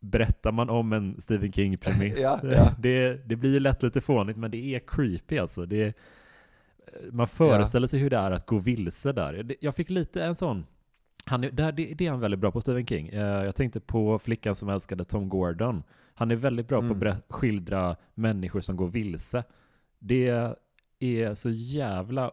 berättar 0.00 0.52
man 0.52 0.70
om 0.70 0.92
en 0.92 1.20
Stephen 1.20 1.52
King-premiss, 1.52 2.18
ja, 2.22 2.40
ja. 2.42 2.70
det, 2.78 3.28
det 3.28 3.36
blir 3.36 3.60
lätt 3.60 3.82
lite 3.82 4.00
fånigt, 4.00 4.38
men 4.38 4.50
det 4.50 4.74
är 4.74 4.78
creepy 4.78 5.38
alltså. 5.38 5.66
Det, 5.66 5.94
man 7.10 7.26
föreställer 7.26 7.86
sig 7.86 8.00
hur 8.00 8.10
det 8.10 8.16
är 8.16 8.30
att 8.30 8.46
gå 8.46 8.58
vilse 8.58 9.12
där. 9.12 9.56
Jag 9.60 9.74
fick 9.74 9.90
lite 9.90 10.22
en 10.22 10.34
sån, 10.34 10.66
han 11.24 11.40
det, 11.40 11.70
det 11.72 12.00
är 12.00 12.10
han 12.10 12.20
väldigt 12.20 12.40
bra 12.40 12.50
på, 12.50 12.60
Stephen 12.60 12.86
King. 12.86 13.08
Eh, 13.08 13.44
jag 13.44 13.54
tänkte 13.54 13.80
på 13.80 14.18
flickan 14.18 14.54
som 14.54 14.68
älskade 14.68 15.04
Tom 15.04 15.28
Gordon. 15.28 15.82
Han 16.20 16.30
är 16.30 16.36
väldigt 16.36 16.68
bra 16.68 16.78
mm. 16.78 17.00
på 17.00 17.08
att 17.08 17.24
skildra 17.28 17.96
människor 18.14 18.60
som 18.60 18.76
går 18.76 18.88
vilse. 18.88 19.44
Det 19.98 20.54
är 20.98 21.34
så 21.34 21.50
jävla 21.50 22.32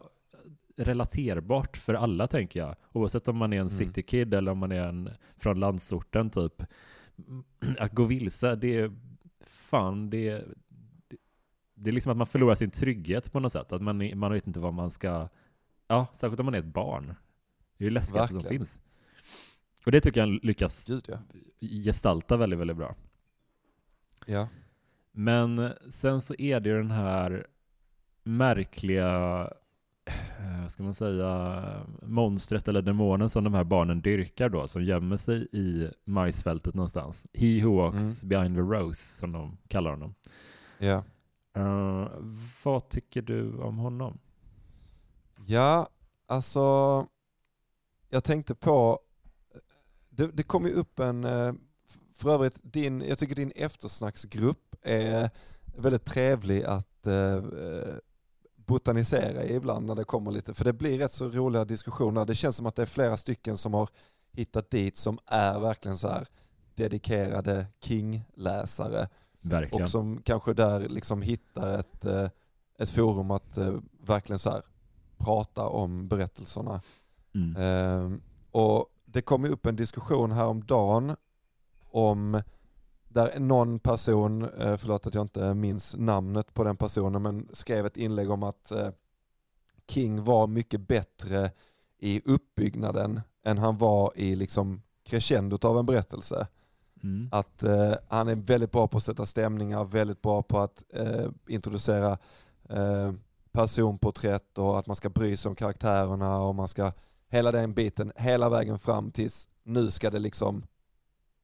relaterbart 0.76 1.76
för 1.76 1.94
alla 1.94 2.26
tänker 2.26 2.60
jag. 2.60 2.76
Oavsett 2.92 3.28
om 3.28 3.36
man 3.36 3.52
är 3.52 3.56
en 3.56 3.60
mm. 3.60 3.68
citykid 3.68 4.34
eller 4.34 4.52
om 4.52 4.58
man 4.58 4.72
är 4.72 4.82
en 4.82 5.10
från 5.36 5.60
landsorten 5.60 6.30
typ. 6.30 6.62
Att 7.78 7.92
gå 7.92 8.04
vilse, 8.04 8.54
det 8.54 8.76
är 8.76 8.96
fan, 9.40 10.10
det 10.10 10.28
är, 10.28 10.54
det 11.74 11.90
är 11.90 11.94
liksom 11.94 12.12
att 12.12 12.18
man 12.18 12.26
förlorar 12.26 12.54
sin 12.54 12.70
trygghet 12.70 13.32
på 13.32 13.40
något 13.40 13.52
sätt. 13.52 13.72
Att 13.72 13.82
man, 13.82 14.18
man 14.18 14.32
vet 14.32 14.46
inte 14.46 14.60
vad 14.60 14.74
man 14.74 14.90
ska, 14.90 15.28
ja, 15.86 16.06
särskilt 16.14 16.40
om 16.40 16.46
man 16.46 16.54
är 16.54 16.58
ett 16.58 16.64
barn. 16.64 17.14
Det 17.76 17.84
är 17.84 17.86
ju 17.86 17.90
läskigaste 17.90 18.40
som 18.40 18.48
finns. 18.48 18.80
Och 19.86 19.92
det 19.92 20.00
tycker 20.00 20.20
jag 20.20 20.44
lyckas 20.44 20.86
Gud, 20.86 21.04
ja. 21.08 21.18
gestalta 21.84 22.36
väldigt, 22.36 22.58
väldigt 22.58 22.76
bra. 22.76 22.94
Ja. 24.28 24.48
Men 25.12 25.72
sen 25.90 26.20
så 26.20 26.34
är 26.38 26.60
det 26.60 26.68
ju 26.68 26.76
den 26.76 26.90
här 26.90 27.46
märkliga, 28.22 29.40
eh, 30.06 30.66
ska 30.68 30.82
man 30.82 30.94
säga, 30.94 31.62
monstret 32.02 32.68
eller 32.68 32.82
demonen 32.82 33.30
som 33.30 33.44
de 33.44 33.54
här 33.54 33.64
barnen 33.64 34.00
dyrkar 34.00 34.48
då, 34.48 34.68
som 34.68 34.84
gömmer 34.84 35.16
sig 35.16 35.48
i 35.52 35.90
majsfältet 36.04 36.74
någonstans. 36.74 37.26
He 37.34 37.64
who 37.64 37.76
walks 37.76 38.22
mm. 38.22 38.28
behind 38.28 38.56
the 38.56 38.60
rose, 38.60 39.16
som 39.16 39.32
de 39.32 39.58
kallar 39.68 39.90
honom. 39.90 40.14
Ja. 40.78 41.04
Uh, 41.56 42.08
vad 42.64 42.88
tycker 42.88 43.22
du 43.22 43.52
om 43.52 43.78
honom? 43.78 44.18
Ja, 45.46 45.88
alltså, 46.26 47.06
jag 48.08 48.24
tänkte 48.24 48.54
på, 48.54 48.98
det, 50.10 50.26
det 50.26 50.42
kom 50.42 50.64
ju 50.64 50.72
upp 50.72 50.98
en 50.98 51.24
eh, 51.24 51.52
för 52.18 52.30
övrigt, 52.30 52.58
din, 52.62 53.00
jag 53.08 53.18
tycker 53.18 53.34
din 53.34 53.52
eftersnacksgrupp 53.56 54.76
är 54.82 55.30
väldigt 55.76 56.04
trevlig 56.04 56.64
att 56.64 57.06
eh, 57.06 57.42
botanisera 58.54 59.44
i 59.44 59.54
ibland 59.54 59.86
när 59.86 59.94
det 59.94 60.04
kommer 60.04 60.30
lite, 60.30 60.54
för 60.54 60.64
det 60.64 60.72
blir 60.72 60.98
rätt 60.98 61.12
så 61.12 61.28
roliga 61.28 61.64
diskussioner. 61.64 62.24
Det 62.24 62.34
känns 62.34 62.56
som 62.56 62.66
att 62.66 62.76
det 62.76 62.82
är 62.82 62.86
flera 62.86 63.16
stycken 63.16 63.56
som 63.56 63.74
har 63.74 63.88
hittat 64.32 64.70
dit 64.70 64.96
som 64.96 65.18
är 65.26 65.58
verkligen 65.58 65.96
så 65.96 66.08
här 66.08 66.26
dedikerade 66.74 67.66
King-läsare. 67.80 69.08
Verkligen. 69.40 69.82
Och 69.82 69.90
som 69.90 70.22
kanske 70.22 70.54
där 70.54 70.88
liksom 70.88 71.22
hittar 71.22 71.78
ett, 71.78 72.04
eh, 72.04 72.28
ett 72.78 72.90
forum 72.90 73.30
att 73.30 73.56
eh, 73.56 73.74
verkligen 74.00 74.38
så 74.38 74.50
här 74.50 74.62
prata 75.16 75.68
om 75.68 76.08
berättelserna. 76.08 76.82
Mm. 77.34 77.56
Eh, 77.56 78.18
och 78.50 78.86
det 79.04 79.22
kom 79.22 79.44
upp 79.44 79.66
en 79.66 79.76
diskussion 79.76 80.32
häromdagen 80.32 81.16
om 81.90 82.42
där 83.08 83.38
någon 83.38 83.78
person, 83.78 84.44
eh, 84.44 84.76
förlåt 84.76 85.06
att 85.06 85.14
jag 85.14 85.24
inte 85.24 85.54
minns 85.54 85.96
namnet 85.96 86.54
på 86.54 86.64
den 86.64 86.76
personen, 86.76 87.22
men 87.22 87.48
skrev 87.52 87.86
ett 87.86 87.96
inlägg 87.96 88.30
om 88.30 88.42
att 88.42 88.70
eh, 88.70 88.88
King 89.88 90.24
var 90.24 90.46
mycket 90.46 90.88
bättre 90.88 91.50
i 91.98 92.22
uppbyggnaden 92.24 93.20
än 93.44 93.58
han 93.58 93.78
var 93.78 94.12
i 94.16 94.36
liksom 94.36 94.82
crescendot 95.04 95.64
av 95.64 95.78
en 95.78 95.86
berättelse. 95.86 96.46
Mm. 97.02 97.28
Att 97.32 97.62
eh, 97.62 97.92
han 98.08 98.28
är 98.28 98.34
väldigt 98.34 98.72
bra 98.72 98.86
på 98.86 98.96
att 98.96 99.04
sätta 99.04 99.26
stämningar, 99.26 99.84
väldigt 99.84 100.22
bra 100.22 100.42
på 100.42 100.58
att 100.58 100.84
eh, 100.94 101.26
introducera 101.48 102.18
eh, 102.68 103.12
personporträtt 103.52 104.58
och 104.58 104.78
att 104.78 104.86
man 104.86 104.96
ska 104.96 105.08
bry 105.08 105.36
sig 105.36 105.48
om 105.48 105.54
karaktärerna 105.54 106.38
och 106.38 106.54
man 106.54 106.68
ska 106.68 106.92
hela 107.28 107.52
den 107.52 107.74
biten 107.74 108.12
hela 108.16 108.48
vägen 108.48 108.78
fram 108.78 109.10
tills 109.10 109.48
nu 109.62 109.90
ska 109.90 110.10
det 110.10 110.18
liksom 110.18 110.62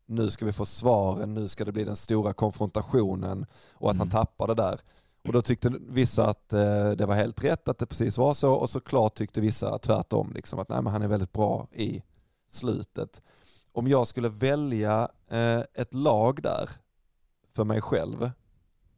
nu 0.07 0.31
ska 0.31 0.47
vi 0.47 0.53
få 0.53 0.64
svaren, 0.64 1.35
nu 1.35 1.49
ska 1.49 1.64
det 1.64 1.73
bli 1.73 1.85
den 1.85 1.97
stora 1.97 2.33
konfrontationen 2.33 3.47
och 3.73 3.90
att 3.90 3.97
mm. 3.97 4.11
han 4.11 4.27
tappade 4.27 4.55
där. 4.55 4.81
Och 5.27 5.33
då 5.33 5.43
tyckte 5.43 5.73
vissa 5.88 6.27
att 6.27 6.53
eh, 6.53 6.90
det 6.90 7.07
var 7.07 7.14
helt 7.14 7.45
rätt 7.45 7.69
att 7.69 7.79
det 7.79 7.87
precis 7.87 8.19
var 8.19 8.35
så 8.35 8.55
och 8.55 8.71
såklart 8.71 9.14
tyckte 9.14 9.40
vissa 9.40 9.79
tvärtom, 9.79 10.33
liksom, 10.35 10.59
att 10.59 10.69
nej, 10.69 10.83
men 10.83 10.93
han 10.93 11.03
är 11.03 11.09
väldigt 11.09 11.33
bra 11.33 11.69
i 11.73 12.03
slutet. 12.51 13.23
Om 13.73 13.88
jag 13.88 14.07
skulle 14.07 14.29
välja 14.29 15.09
eh, 15.31 15.61
ett 15.75 15.95
lag 15.95 16.43
där 16.43 16.71
för 17.53 17.64
mig 17.64 17.81
själv 17.81 18.31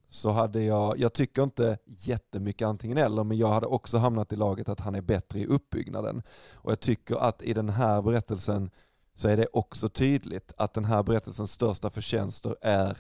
så 0.09 0.31
hade 0.31 0.63
jag, 0.63 0.99
jag 0.99 1.13
tycker 1.13 1.43
inte 1.43 1.79
jättemycket 1.87 2.67
antingen 2.67 2.99
eller, 2.99 3.25
men 3.25 3.39
jag 3.39 3.49
hade 3.49 3.67
också 3.67 3.99
hamnat 3.99 4.33
i 4.33 4.37
laget 4.37 4.69
att 4.69 4.81
han 4.81 4.95
är 4.95 5.01
bättre 5.01 5.41
i 5.41 5.47
uppbyggnaden. 5.47 6.23
Och 6.55 6.71
jag 6.71 6.81
tycker 6.81 7.17
att 7.17 7.43
i 7.43 7.53
den 7.53 7.69
här 7.69 8.03
berättelsen 8.03 8.71
så 9.17 9.29
är 9.29 9.37
det 9.37 9.47
också 9.53 9.89
tydligt 9.89 10.53
att 10.57 10.75
den 10.75 10.85
här 10.85 11.03
berättelsens 11.03 11.53
största 11.53 11.91
förtjänster 11.91 12.57
är 12.61 12.99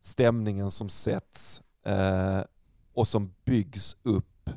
stämningen 0.00 0.70
som 0.70 0.88
sätts 0.88 1.62
eh, 1.84 2.40
och 2.94 3.08
som 3.08 3.34
byggs 3.44 3.96
upp 4.02 4.50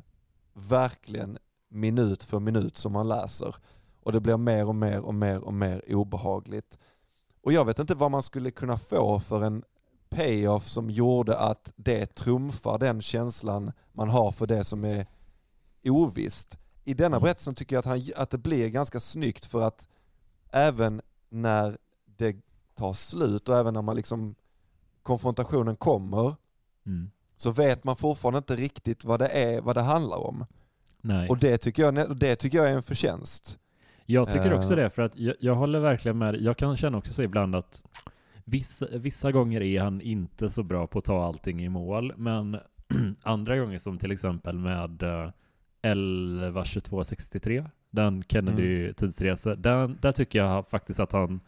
verkligen 0.53 1.37
minut 1.69 2.23
för 2.23 2.39
minut 2.39 2.77
som 2.77 2.91
man 2.91 3.07
läser. 3.07 3.55
Och 4.03 4.11
det 4.11 4.19
blir 4.19 4.37
mer 4.37 4.67
och 4.67 4.75
mer 4.75 4.99
och 4.99 5.13
mer 5.13 5.39
och 5.43 5.53
mer 5.53 5.95
obehagligt. 5.95 6.79
Och 7.41 7.53
jag 7.53 7.65
vet 7.65 7.79
inte 7.79 7.95
vad 7.95 8.11
man 8.11 8.23
skulle 8.23 8.51
kunna 8.51 8.77
få 8.77 9.19
för 9.19 9.43
en 9.43 9.63
payoff 10.09 10.67
som 10.67 10.89
gjorde 10.89 11.37
att 11.37 11.73
det 11.75 12.15
trumfar 12.15 12.77
den 12.77 13.01
känslan 13.01 13.71
man 13.91 14.09
har 14.09 14.31
för 14.31 14.47
det 14.47 14.63
som 14.63 14.85
är 14.85 15.05
ovisst. 15.83 16.57
I 16.83 16.93
denna 16.93 17.15
mm. 17.15 17.23
berättelsen 17.23 17.55
tycker 17.55 17.75
jag 17.75 17.79
att, 17.79 17.85
han, 17.85 18.03
att 18.15 18.29
det 18.29 18.37
blir 18.37 18.69
ganska 18.69 18.99
snyggt 18.99 19.45
för 19.45 19.61
att 19.61 19.87
även 20.55 21.01
när 21.29 21.77
det 22.17 22.35
tar 22.75 22.93
slut 22.93 23.49
och 23.49 23.57
även 23.57 23.73
när 23.73 23.81
man 23.81 23.95
liksom 23.95 24.35
konfrontationen 25.03 25.75
kommer 25.75 26.35
mm. 26.85 27.11
så 27.35 27.51
vet 27.51 27.83
man 27.83 27.95
fortfarande 27.95 28.37
inte 28.37 28.55
riktigt 28.55 29.05
vad 29.05 29.19
det 29.19 29.27
är, 29.27 29.61
vad 29.61 29.75
det 29.75 29.81
handlar 29.81 30.17
om. 30.17 30.45
Nej. 31.01 31.29
Och 31.29 31.37
det 31.37 31.57
tycker, 31.57 31.83
jag, 31.83 32.17
det 32.17 32.35
tycker 32.35 32.57
jag 32.57 32.69
är 32.69 32.75
en 32.75 32.83
förtjänst. 32.83 33.59
Jag 34.05 34.31
tycker 34.31 34.53
också 34.53 34.73
uh. 34.73 34.75
det, 34.75 34.89
för 34.89 35.01
att 35.01 35.19
jag, 35.19 35.35
jag 35.39 35.55
håller 35.55 35.79
verkligen 35.79 36.17
med 36.17 36.41
Jag 36.41 36.57
kan 36.57 36.77
känna 36.77 36.97
också 36.97 37.13
så 37.13 37.21
ibland 37.21 37.55
att 37.55 37.83
vissa, 38.43 38.87
vissa 38.91 39.31
gånger 39.31 39.61
är 39.61 39.81
han 39.81 40.01
inte 40.01 40.49
så 40.49 40.63
bra 40.63 40.87
på 40.87 40.99
att 40.99 41.05
ta 41.05 41.25
allting 41.25 41.63
i 41.63 41.69
mål, 41.69 42.13
men 42.17 42.59
andra 43.23 43.57
gånger 43.57 43.77
som 43.77 43.97
till 43.97 44.11
exempel 44.11 44.59
med 44.59 45.03
uh, 45.03 45.31
11.22.63, 45.81 47.69
den 47.95 48.23
mm. 48.29 48.93
tidsresa, 48.93 49.55
den, 49.55 49.97
där 50.01 50.11
tycker 50.11 50.39
jag 50.39 50.67
faktiskt 50.67 50.99
att 50.99 51.11
han 51.11 51.39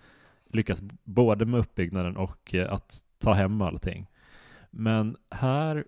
lyckas 0.52 0.82
både 1.04 1.46
med 1.46 1.60
uppbyggnaden 1.60 2.18
och 2.18 2.54
uh, 2.54 2.74
att 2.74 3.00
ta 3.20 3.34
hem 3.34 3.62
allting. 3.62 4.08
Men 4.72 5.18
här, 5.32 5.86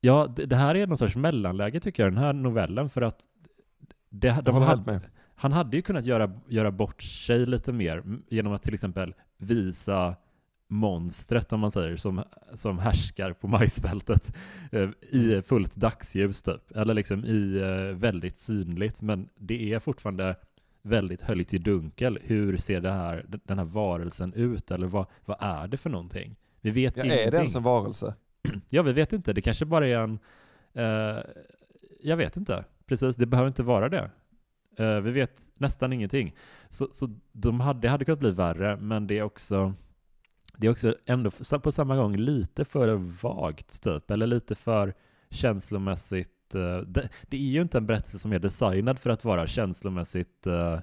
ja, 0.00 0.26
det, 0.36 0.46
det, 0.46 0.56
här 0.56 0.74
är 0.74 0.86
någon 0.86 0.98
sorts 0.98 1.16
mellanläge 1.16 1.80
tycker 1.80 2.02
jag, 2.02 2.12
den 2.12 2.22
här 2.22 2.32
novellen, 2.32 2.88
för 2.88 3.02
att 3.02 3.20
det, 4.08 4.40
de 4.44 4.62
hade, 4.62 5.00
han 5.34 5.52
hade 5.52 5.76
ju 5.76 5.82
kunnat 5.82 6.04
göra, 6.04 6.32
göra 6.46 6.70
bort 6.70 7.02
sig 7.02 7.46
lite 7.46 7.72
mer 7.72 8.02
genom 8.28 8.52
att 8.52 8.62
till 8.62 8.74
exempel 8.74 9.14
visa 9.38 10.16
monstret, 10.70 11.52
om 11.52 11.60
man 11.60 11.70
säger, 11.70 11.96
som, 11.96 12.24
som 12.54 12.78
härskar 12.78 13.32
på 13.32 13.48
majsfältet 13.48 14.36
eh, 14.72 14.88
i 15.10 15.32
mm. 15.32 15.42
fullt 15.42 15.76
dagsljus 15.76 16.42
typ. 16.42 16.76
Eller 16.76 16.94
liksom 16.94 17.24
i 17.24 17.60
eh, 17.60 17.96
väldigt 17.96 18.38
synligt, 18.38 19.02
men 19.02 19.28
det 19.38 19.72
är 19.72 19.78
fortfarande 19.78 20.36
väldigt 20.82 21.20
höljt 21.20 21.54
i 21.54 21.58
dunkel. 21.58 22.18
Hur 22.22 22.56
ser 22.56 22.80
det 22.80 22.92
här, 22.92 23.26
den 23.28 23.58
här 23.58 23.64
varelsen 23.64 24.34
ut? 24.34 24.70
Eller 24.70 24.86
vad, 24.86 25.06
vad 25.24 25.36
är 25.40 25.68
det 25.68 25.76
för 25.76 25.90
någonting? 25.90 26.36
Vi 26.60 26.70
vet 26.70 26.96
ja, 26.96 27.04
ingenting. 27.04 27.26
Är 27.26 27.30
det 27.30 27.36
ens 27.36 27.56
en 27.56 27.62
varelse? 27.62 28.14
ja, 28.68 28.82
vi 28.82 28.92
vet 28.92 29.12
inte. 29.12 29.32
Det 29.32 29.42
kanske 29.42 29.64
bara 29.64 29.86
är 29.86 29.98
en... 29.98 30.18
Eh, 30.72 31.22
jag 32.02 32.16
vet 32.16 32.36
inte. 32.36 32.64
Precis, 32.86 33.16
det 33.16 33.26
behöver 33.26 33.48
inte 33.48 33.62
vara 33.62 33.88
det. 33.88 34.10
Uh, 34.80 35.00
vi 35.00 35.10
vet 35.10 35.48
nästan 35.58 35.92
ingenting. 35.92 36.34
Så, 36.68 36.88
så 36.92 37.08
de 37.32 37.60
hade, 37.60 37.80
det 37.80 37.88
hade 37.88 38.04
kunnat 38.04 38.18
bli 38.18 38.30
värre, 38.30 38.76
men 38.76 39.06
det 39.06 39.18
är 39.18 39.22
också 39.22 39.74
det 40.56 40.66
är 40.66 40.70
också 40.70 40.94
ändå 41.06 41.30
på 41.62 41.72
samma 41.72 41.96
gång 41.96 42.16
lite 42.16 42.64
för 42.64 42.94
vagt, 43.22 43.82
typ, 43.82 44.10
eller 44.10 44.26
lite 44.26 44.54
för 44.54 44.94
känslomässigt. 45.30 46.54
Uh, 46.54 46.78
det, 46.78 47.08
det, 47.28 47.36
är 47.36 47.40
ju 47.40 47.62
inte 47.62 47.78
en 47.78 47.86
berättelse 47.86 48.18
som 48.18 48.32
är 48.32 48.38
designad 48.38 48.98
för 48.98 49.10
att 49.10 49.24
vara 49.24 49.46
känslomässigt 49.46 50.46
uh, 50.46 50.78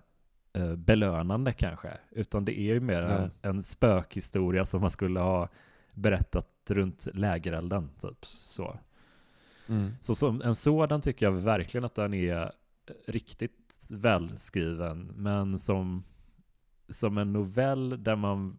belönande 0.75 1.53
kanske, 1.53 1.89
utan 2.11 2.45
det 2.45 2.59
är 2.59 2.73
ju 2.73 2.79
mer 2.79 3.01
en, 3.01 3.31
en 3.41 3.63
spökhistoria 3.63 4.65
som 4.65 4.81
man 4.81 4.91
skulle 4.91 5.19
ha 5.19 5.49
berättat 5.93 6.47
runt 6.69 7.07
lägerelden, 7.13 7.89
typ 8.01 8.25
så. 8.25 8.79
Mm. 9.69 9.91
Så 10.01 10.15
som 10.15 10.41
en 10.41 10.55
sådan 10.55 11.01
tycker 11.01 11.25
jag 11.25 11.31
verkligen 11.31 11.85
att 11.85 11.95
den 11.95 12.13
är 12.13 12.51
riktigt 13.07 13.87
välskriven, 13.89 15.11
men 15.15 15.59
som, 15.59 16.03
som 16.89 17.17
en 17.17 17.33
novell 17.33 18.03
där 18.03 18.15
man 18.15 18.57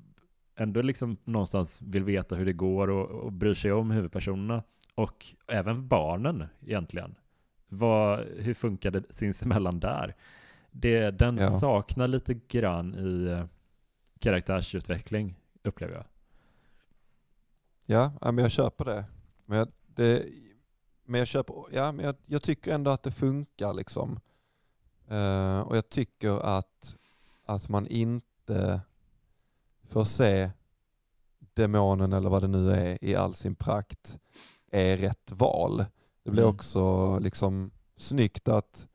ändå 0.59 0.83
liksom 0.83 1.17
någonstans 1.25 1.83
vill 1.83 2.05
veta 2.05 2.35
hur 2.35 2.47
det 2.47 2.53
går 2.53 2.91
och, 2.91 3.11
och 3.11 3.33
bryr 3.33 3.55
sig 3.55 3.73
om 3.73 3.91
huvudpersonerna. 3.91 4.63
Och 4.95 5.27
även 5.47 5.89
barnen 5.89 6.47
egentligen. 6.61 7.15
Vad, 7.69 8.27
hur 8.27 8.55
funkar 8.55 8.91
det 8.91 9.03
sinsemellan 9.11 9.81
där? 9.81 10.15
Det, 10.71 11.11
den 11.11 11.37
ja. 11.37 11.51
saknar 11.51 12.09
lite 12.09 12.35
grann 12.35 12.95
i 12.95 13.25
eh, 13.25 13.45
karaktärsutveckling, 14.19 15.35
upplever 15.63 15.95
jag. 15.95 16.05
Ja, 17.87 18.13
men 18.21 18.39
jag 18.39 18.51
köper 18.51 18.85
det. 18.85 19.05
Men 19.47 19.59
jag, 19.59 19.69
det, 19.87 20.27
men 21.05 21.19
jag 21.19 21.29
köper, 21.29 21.55
ja, 21.73 21.93
men 21.93 22.05
jag, 22.05 22.15
jag 22.27 22.43
tycker 22.43 22.75
ändå 22.75 22.91
att 22.91 23.03
det 23.03 23.13
funkar 23.13 23.75
liksom. 23.75 24.21
Uh, 25.11 25.61
och 25.61 25.77
jag 25.77 25.89
tycker 25.89 26.41
att, 26.59 26.97
att 27.45 27.69
man 27.69 27.87
inte 27.87 28.81
får 29.89 30.05
se 30.05 30.51
demonen 31.55 32.13
eller 32.13 32.31
vad 32.31 32.43
det 32.43 32.49
nu 32.49 32.73
är 32.73 33.05
i 33.05 33.15
all 33.15 33.35
sin 33.35 33.55
prakt 33.55 34.19
är 34.71 34.97
rätt 34.97 35.33
val. 35.33 35.85
Det 36.23 36.31
blir 36.31 36.43
mm. 36.43 36.55
också 36.55 37.19
liksom 37.19 37.71
snyggt 37.97 38.49
att 38.49 38.89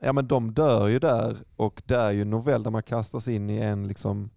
ja 0.00 0.12
men 0.12 0.28
de 0.28 0.54
dör 0.54 0.88
ju 0.88 0.98
där 0.98 1.36
och 1.56 1.82
det 1.84 1.96
är 1.96 2.10
ju 2.10 2.22
en 2.22 2.30
novell 2.30 2.62
där 2.62 2.70
man 2.70 2.82
kastas 2.82 3.28
in 3.28 3.50
i 3.50 3.58
en, 3.58 3.88
liksom, 3.88 4.30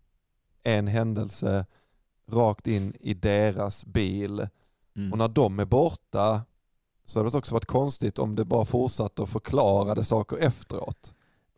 en 0.64 0.88
händelse 0.88 1.66
rakt 2.28 2.68
in 2.68 2.94
i 3.00 3.14
deras 3.14 3.86
bil 3.86 4.48
Mm. 4.96 5.12
Och 5.12 5.18
när 5.18 5.28
de 5.28 5.60
är 5.60 5.66
borta 5.66 6.42
så 7.06 7.20
hade 7.20 7.30
det 7.30 7.38
också 7.38 7.56
varit 7.56 7.66
konstigt 7.66 8.20
om 8.20 8.36
det 8.36 8.46
bara 8.46 8.66
fortsatte 8.66 9.24
att 9.24 9.30
förklarade 9.30 10.04
saker 10.04 10.38
efteråt. 10.38 11.14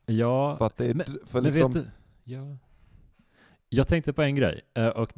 Ja, 0.06 0.56
för 0.56 0.66
att 0.66 0.78
det 0.78 0.86
är, 0.86 0.94
men, 0.94 1.06
för 1.26 1.42
liksom... 1.42 1.72
vet 1.72 1.84
du, 1.84 1.92
ja. 2.24 2.58
Jag 3.70 3.88
tänkte 3.88 4.14
på 4.14 4.22
en 4.22 4.36
grej, 4.36 4.62
eh, 4.74 4.88
och 4.88 5.14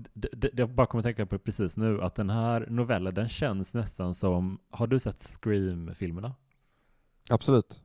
jag 0.53 0.69
bara 0.69 0.87
kommer 0.87 0.99
att 0.99 1.05
tänka 1.05 1.25
på 1.25 1.39
precis 1.39 1.77
nu, 1.77 2.01
att 2.01 2.15
den 2.15 2.29
här 2.29 2.65
novellen, 2.69 3.13
den 3.13 3.29
känns 3.29 3.75
nästan 3.75 4.15
som, 4.15 4.59
har 4.69 4.87
du 4.87 4.99
sett 4.99 5.19
Scream-filmerna? 5.19 6.35
Absolut. 7.29 7.81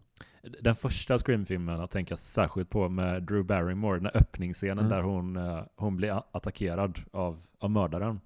Den 0.61 0.75
första 0.75 1.18
Scream-filmen 1.18 1.81
jag 1.81 1.90
tänker 1.90 2.16
särskilt 2.16 2.70
på 2.70 2.88
med 2.88 3.22
Drew 3.22 3.44
Barrymore, 3.44 3.98
den 3.98 4.05
här 4.05 4.16
öppningsscenen 4.16 4.79
mm. 4.79 4.90
där 4.90 5.03
hon, 5.03 5.37
eh, 5.37 5.62
hon 5.77 5.96
blir 5.96 6.22
attackerad 6.33 7.01
av, 7.12 7.42
av 7.59 7.70
mördaren. 7.70 8.20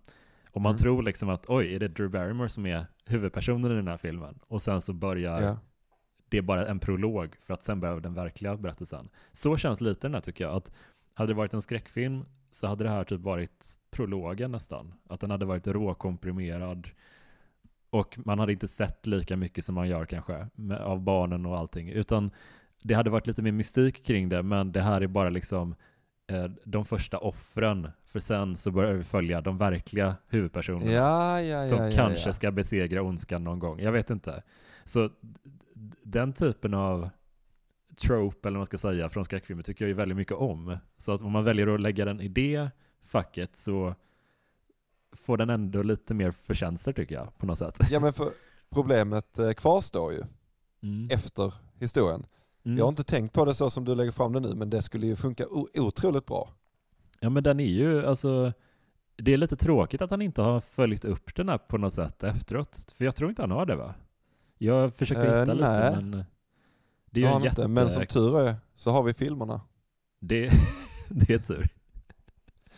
Och 0.51 0.61
man 0.61 0.71
mm. 0.71 0.79
tror 0.79 1.03
liksom 1.03 1.29
att 1.29 1.45
oj, 1.49 1.75
är 1.75 1.79
det 1.79 1.89
Drew 1.89 2.11
Barrymore 2.11 2.49
som 2.49 2.67
är 2.67 2.87
huvudpersonen 3.05 3.73
i 3.73 3.75
den 3.75 3.89
här 3.89 3.97
filmen? 3.97 4.39
Och 4.49 4.63
sen 4.63 4.81
så 4.81 4.93
börjar 4.93 5.41
yeah. 5.41 5.57
det 6.29 6.43
bara 6.43 6.67
en 6.67 6.79
prolog 6.79 7.37
för 7.41 7.55
att 7.55 7.63
sen 7.63 7.81
börjar 7.81 8.01
den 8.01 8.15
verkliga 8.15 8.57
berättelsen. 8.57 9.09
Så 9.33 9.57
känns 9.57 9.81
lite 9.81 10.07
den 10.07 10.15
här 10.15 10.21
tycker 10.21 10.45
jag. 10.45 10.55
Att 10.55 10.71
hade 11.17 11.33
det 11.33 11.37
varit 11.37 11.55
en 11.55 11.63
skräckfilm 11.63 12.25
så 12.51 12.67
hade 12.67 12.85
det 12.85 12.91
här 12.91 13.05
typ 13.05 13.21
varit 13.21 13.79
prologen 13.91 14.51
nästan. 14.51 14.95
Att 15.09 15.21
den 15.21 15.31
hade 15.31 15.45
varit 15.45 15.67
råkomprimerad. 15.67 16.89
Och 17.91 18.19
man 18.25 18.39
hade 18.39 18.53
inte 18.53 18.69
sett 18.69 19.07
lika 19.07 19.37
mycket 19.37 19.65
som 19.65 19.75
man 19.75 19.89
gör 19.89 20.07
kanske 20.07 20.47
med, 20.55 20.79
av 20.79 21.01
barnen 21.01 21.47
och 21.47 21.59
allting. 21.59 21.89
Utan 21.89 22.31
det 22.83 22.95
hade 22.95 23.11
varit 23.11 23.27
lite 23.27 23.43
mer 23.43 23.53
mystik 23.53 24.05
kring 24.05 24.29
det, 24.29 24.43
men 24.43 24.73
det 24.73 24.83
här 24.83 25.01
är 25.01 25.07
bara 25.07 25.31
liksom 25.31 25.75
eh, 26.27 26.45
de 26.65 26.85
första 26.85 27.19
offren 27.19 27.91
för 28.05 28.19
sen 28.21 28.57
så 28.57 28.71
börjar 28.71 28.93
vi 28.93 29.05
följa 29.05 29.41
de 29.41 29.59
verkliga 29.59 30.17
huvudpersonerna. 30.29 30.93
Ja, 30.93 31.43
ja, 31.43 31.69
som 31.69 31.79
ja, 31.79 31.91
kanske 31.95 32.33
ska 32.33 32.51
besegra 32.51 33.03
ondskan 33.03 33.45
någon 33.45 33.59
gång. 33.59 33.81
Jag 33.81 33.93
vet 33.93 34.11
inte. 34.11 34.43
Så 34.85 35.11
den 36.03 36.33
typen 36.33 36.75
av 36.75 37.11
trope, 37.97 38.49
eller 38.49 38.57
vad 38.57 38.61
man 38.61 38.67
ska 38.67 38.79
säga, 38.79 39.09
från 39.09 39.25
skräckfilmer 39.25 39.63
tycker 39.63 39.85
jag 39.85 39.89
ju 39.89 39.95
väldigt 39.95 40.17
mycket 40.17 40.37
om. 40.37 40.79
Så 40.97 41.13
att 41.13 41.23
om 41.23 41.33
man 41.33 41.45
väljer 41.45 41.67
att 41.67 41.81
lägga 41.81 42.05
den 42.05 42.21
i 42.21 42.29
det 42.29 42.71
facket 43.05 43.57
så 43.57 43.95
får 45.13 45.37
den 45.37 45.51
ändå 45.51 45.83
lite 45.83 46.15
mer 46.15 46.31
förtjänster 46.31 46.93
tycker 46.93 47.15
jag, 47.15 47.39
på 47.39 47.47
något 47.47 47.59
sätt. 47.59 47.79
Ja 47.91 48.01
men 48.01 48.13
för 48.13 48.29
problemet 48.71 49.39
eh, 49.39 49.53
kvarstår 49.53 50.13
ju 50.13 50.23
mm. 50.83 51.11
efter 51.11 51.55
historien. 51.81 52.27
Mm. 52.65 52.79
Jag 52.79 52.85
har 52.85 52.89
inte 52.89 53.05
tänkt 53.05 53.33
på 53.33 53.45
det 53.45 53.55
så 53.55 53.71
som 53.71 53.85
du 53.85 53.95
lägger 53.95 54.13
fram 54.13 54.33
det 54.33 54.41
nu, 54.41 54.55
men 54.55 54.71
det 54.71 54.83
skulle 54.83 55.07
ju 55.07 55.17
funka 55.17 55.47
otroligt 55.75 56.27
bra. 56.27 56.49
Ja 57.21 57.31
men 57.31 57.43
den 57.43 57.61
är 57.61 57.65
ju, 57.65 58.07
alltså, 58.07 58.53
det 59.17 59.33
är 59.33 59.37
lite 59.37 59.57
tråkigt 59.57 60.03
att 60.03 60.11
han 60.11 60.23
inte 60.23 60.43
har 60.43 60.61
följt 60.61 61.05
upp 61.05 61.35
den 61.35 61.49
här 61.49 61.59
på 61.59 61.79
något 61.79 61.95
sätt 61.95 62.23
efteråt. 62.23 62.93
För 62.95 63.05
jag 63.05 63.17
tror 63.17 63.31
inte 63.31 63.43
han 63.43 63.51
har 63.51 63.67
det 63.67 63.77
va? 63.77 63.95
Jag 64.59 64.95
försöker 64.95 65.23
hitta 65.23 65.53
uh, 65.53 65.55
lite 65.55 65.71
nej. 65.71 65.97
men 65.97 66.25
det 67.11 67.25
är 67.25 67.39
ju 67.39 67.45
jätte... 67.45 67.49
Inte, 67.49 67.69
men 67.69 67.91
som 67.91 68.07
tur 68.07 68.41
är 68.41 68.57
så 68.75 68.91
har 68.91 69.03
vi 69.03 69.15
filmerna. 69.15 69.61
Det, 70.21 70.51
det 71.09 71.35
är 71.35 71.39
tur. 71.39 71.69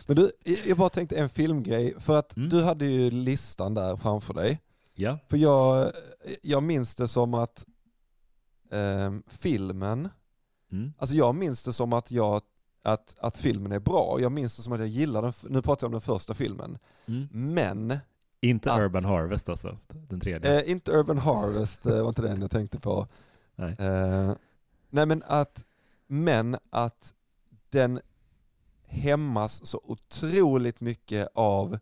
Men 0.07 0.15
du, 0.15 0.31
jag 0.65 0.77
bara 0.77 0.89
tänkte 0.89 1.15
en 1.19 1.29
filmgrej, 1.29 1.93
för 1.99 2.19
att 2.19 2.37
mm. 2.37 2.49
du 2.49 2.63
hade 2.63 2.85
ju 2.85 3.11
listan 3.11 3.73
där 3.73 3.95
framför 3.95 4.33
dig. 4.33 4.61
Ja. 4.93 5.17
För 5.29 5.37
jag, 5.37 5.91
jag 6.41 6.63
minns 6.63 6.95
det 6.95 7.07
som 7.07 7.33
att 7.33 7.65
eh, 8.71 9.13
filmen, 9.27 10.09
mm. 10.71 10.93
alltså 10.97 11.15
jag 11.15 11.35
minns 11.35 11.63
det 11.63 11.73
som 11.73 11.93
att 11.93 12.11
jag 12.11 12.41
att, 12.83 13.15
att 13.19 13.37
filmen 13.37 13.71
är 13.71 13.79
bra. 13.79 14.17
Jag 14.21 14.31
minns 14.31 14.57
det 14.57 14.63
som 14.63 14.73
att 14.73 14.79
jag 14.79 14.87
gillar 14.87 15.21
den, 15.21 15.33
nu 15.49 15.61
pratar 15.61 15.85
jag 15.85 15.89
om 15.89 15.91
den 15.91 16.01
första 16.01 16.33
filmen. 16.33 16.77
Mm. 17.07 17.27
Men... 17.31 17.97
Inte 18.41 18.71
att, 18.71 18.79
Urban 18.79 19.05
Harvest 19.05 19.49
alltså, 19.49 19.77
den 19.87 20.19
tredje? 20.19 20.59
Eh, 20.59 20.71
inte 20.71 20.91
Urban 20.91 21.17
Harvest, 21.17 21.83
det 21.83 22.01
var 22.01 22.09
inte 22.09 22.21
den 22.21 22.41
jag 22.41 22.51
tänkte 22.51 22.79
på. 22.79 23.07
Nej. 23.59 23.75
Eh, 23.79 24.33
nej 24.89 25.05
men 25.05 25.23
att, 25.25 25.65
men 26.07 26.57
att 26.69 27.13
den 27.69 27.99
hämmas 28.85 29.65
så 29.65 29.81
otroligt 29.83 30.81
mycket 30.81 31.29
av 31.33 31.79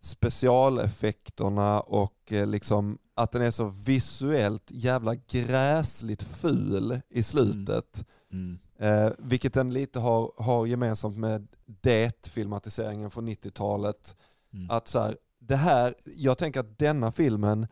specialeffekterna 0.00 1.80
och 1.80 2.32
eh, 2.32 2.46
liksom 2.46 2.98
att 3.14 3.32
den 3.32 3.42
är 3.42 3.50
så 3.50 3.64
visuellt 3.86 4.70
jävla 4.70 5.14
gräsligt 5.14 6.22
ful 6.22 7.00
i 7.08 7.22
slutet. 7.22 8.04
Mm. 8.32 8.58
Mm. 8.78 9.06
Eh, 9.06 9.12
vilket 9.18 9.54
den 9.54 9.72
lite 9.72 10.00
har, 10.00 10.32
har 10.36 10.66
gemensamt 10.66 11.16
med 11.16 11.48
Det-filmatiseringen 11.66 13.10
från 13.10 13.28
90-talet. 13.28 14.16
Mm. 14.52 14.70
Att 14.70 14.88
så 14.88 15.00
här, 15.00 15.16
det 15.38 15.56
här, 15.56 15.94
jag 16.04 16.38
tänker 16.38 16.60
att 16.60 16.78
denna 16.78 17.12
filmen 17.12 17.66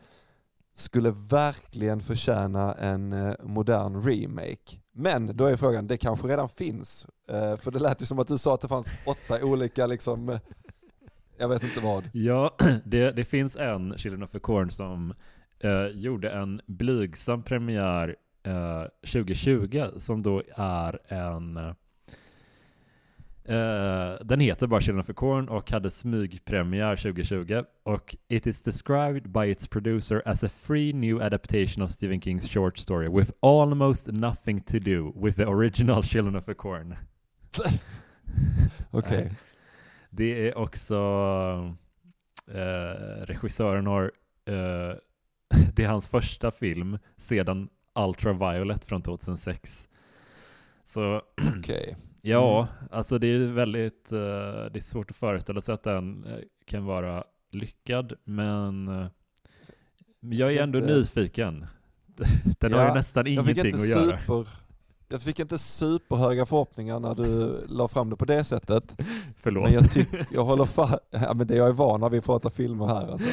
skulle 0.73 1.11
verkligen 1.11 1.99
förtjäna 2.01 2.73
en 2.73 3.13
eh, 3.13 3.33
modern 3.43 4.01
remake. 4.01 4.77
Men 4.93 5.37
då 5.37 5.45
är 5.45 5.57
frågan, 5.57 5.87
det 5.87 5.97
kanske 5.97 6.27
redan 6.27 6.49
finns 6.49 7.07
eh, 7.29 7.57
för 7.57 7.71
det 7.71 7.79
lät 7.79 8.01
ju 8.01 8.05
som 8.05 8.19
att 8.19 8.27
du 8.27 8.37
sa 8.37 8.53
att 8.53 8.61
det 8.61 8.67
fanns 8.67 8.91
åtta 9.05 9.45
olika, 9.45 9.87
liksom, 9.87 10.29
eh, 10.29 10.39
jag 11.37 11.49
vet 11.49 11.63
inte 11.63 11.79
vad. 11.79 12.09
Ja, 12.13 12.55
det, 12.85 13.11
det 13.11 13.25
finns 13.25 13.55
en 13.55 13.97
Children 13.97 14.23
of 14.23 14.31
the 14.31 14.39
Corn 14.39 14.71
som 14.71 15.13
eh, 15.59 15.87
gjorde 15.87 16.29
en 16.29 16.61
blygsam 16.65 17.43
premiär 17.43 18.15
eh, 18.43 18.83
2020 19.11 19.85
som 19.97 20.23
då 20.23 20.43
är 20.55 21.13
en 21.13 21.75
eh, 23.45 24.13
den 24.25 24.39
heter 24.39 24.67
bara 24.67 24.81
Children 24.81 24.99
of 24.99 25.05
the 25.05 25.13
Corn 25.13 25.49
och 25.49 25.71
hade 25.71 25.91
smygpremiär 25.91 26.95
2020 26.95 27.63
och 27.83 28.15
it 28.27 28.47
is 28.47 28.61
described 28.61 29.29
by 29.29 29.51
its 29.51 29.67
producer 29.67 30.21
as 30.25 30.43
a 30.43 30.49
free 30.49 30.93
new 30.93 31.21
adaptation 31.21 31.83
of 31.83 31.91
Stephen 31.91 32.21
Kings 32.21 32.49
short 32.49 32.79
story 32.79 33.09
with 33.19 33.31
almost 33.41 34.07
nothing 34.07 34.61
to 34.61 34.79
do 34.79 35.13
with 35.15 35.37
the 35.37 35.45
original 35.45 36.03
Children 36.03 36.35
of 36.35 36.45
the 36.45 36.53
Corn. 36.53 36.95
Okej. 38.91 39.23
Nej. 39.23 39.33
Det 40.09 40.47
är 40.47 40.57
också 40.57 40.95
eh, 42.47 43.25
regissören 43.25 43.87
har 43.87 44.11
eh, 44.45 44.95
det 45.75 45.83
är 45.83 45.87
hans 45.87 46.07
första 46.07 46.51
film 46.51 46.97
sedan 47.17 47.69
Ultraviolet 47.95 48.85
från 48.85 49.01
2006. 49.01 49.87
Så 50.83 51.21
Okej. 51.57 51.95
Ja, 52.21 52.67
alltså 52.91 53.17
det 53.17 53.27
är 53.27 53.39
väldigt, 53.39 54.11
eh, 54.11 54.17
det 54.71 54.75
är 54.75 54.79
svårt 54.81 55.09
att 55.09 55.15
föreställa 55.15 55.61
sig 55.61 55.73
att 55.73 55.83
den 55.83 56.25
eh, 56.25 56.39
kan 56.65 56.85
vara 56.85 57.23
lyckad, 57.51 58.13
men 58.23 58.87
eh, 58.87 59.07
jag 60.19 60.53
är 60.53 60.63
ändå 60.63 60.79
Inte- 60.79 60.93
nyfiken. 60.93 61.65
Den 62.59 62.73
har 62.73 62.79
Ja, 62.81 62.87
ju 62.87 62.93
nästan 62.93 63.27
ingenting 63.27 63.73
att 63.73 63.87
göra. 63.89 64.19
super... 64.19 64.47
Jag 65.09 65.21
fick 65.21 65.39
inte 65.39 65.57
superhöga 65.59 66.45
förhoppningar 66.45 66.99
när 66.99 67.15
du 67.15 67.59
la 67.67 67.87
fram 67.87 68.09
det 68.09 68.15
på 68.15 68.25
det 68.25 68.43
sättet. 68.43 68.97
Förlåt. 69.37 69.63
Men 69.63 69.73
jag 69.73 69.91
tycker, 69.91 70.25
jag 70.31 70.45
håller 70.45 70.63
fa- 70.63 70.97
ja, 71.09 71.33
men 71.33 71.47
det 71.47 71.55
jag 71.55 71.67
är 71.67 71.71
van 71.73 71.99
när 72.01 72.09
vi 72.09 72.21
pratar 72.21 72.49
filmer 72.49 72.85
här 72.87 73.07
alltså. 73.11 73.27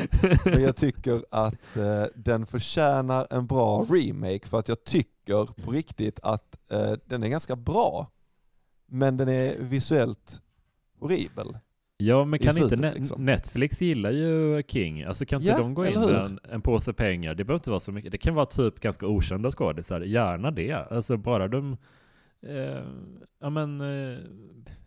Men 0.44 0.62
jag 0.62 0.76
tycker 0.76 1.24
att 1.30 1.76
eh, 1.76 2.04
den 2.14 2.46
förtjänar 2.46 3.26
en 3.30 3.46
bra 3.46 3.84
remake 3.90 4.46
för 4.48 4.58
att 4.58 4.68
jag 4.68 4.84
tycker 4.84 5.62
på 5.64 5.70
riktigt 5.70 6.20
att 6.22 6.58
eh, 6.72 6.92
den 7.06 7.22
är 7.22 7.28
ganska 7.28 7.56
bra. 7.56 8.06
Men 8.90 9.16
den 9.16 9.28
är 9.28 9.58
visuellt 9.58 10.42
horribel. 10.98 11.58
Ja, 11.96 12.24
men 12.24 12.38
kan 12.38 12.48
inte 12.48 12.60
slutet, 12.68 12.78
Ne- 12.78 12.98
liksom. 12.98 13.24
Netflix 13.24 13.82
gillar 13.82 14.10
ju 14.10 14.62
King? 14.62 15.02
Alltså 15.02 15.26
kan 15.26 15.40
inte 15.40 15.48
Ja, 15.48 15.58
de 15.58 15.74
gå 15.74 15.86
in 15.86 16.00
med 16.00 16.14
en, 16.14 16.38
en 16.50 16.62
påse 16.62 16.92
pengar? 16.92 17.34
Det 17.34 17.44
behöver 17.44 17.58
inte 17.60 17.70
vara 17.70 17.80
så 17.80 17.92
mycket. 17.92 18.12
Det 18.12 18.18
kan 18.18 18.34
vara 18.34 18.46
typ 18.46 18.80
ganska 18.80 19.06
okända 19.06 19.50
skådisar, 19.50 20.00
gärna 20.00 20.50
det. 20.50 20.72
Alltså 20.72 21.16
bara 21.16 21.48
de, 21.48 21.76
eh, 22.42 22.84
ja 23.40 23.50
men, 23.50 23.80
eh, 23.80 24.18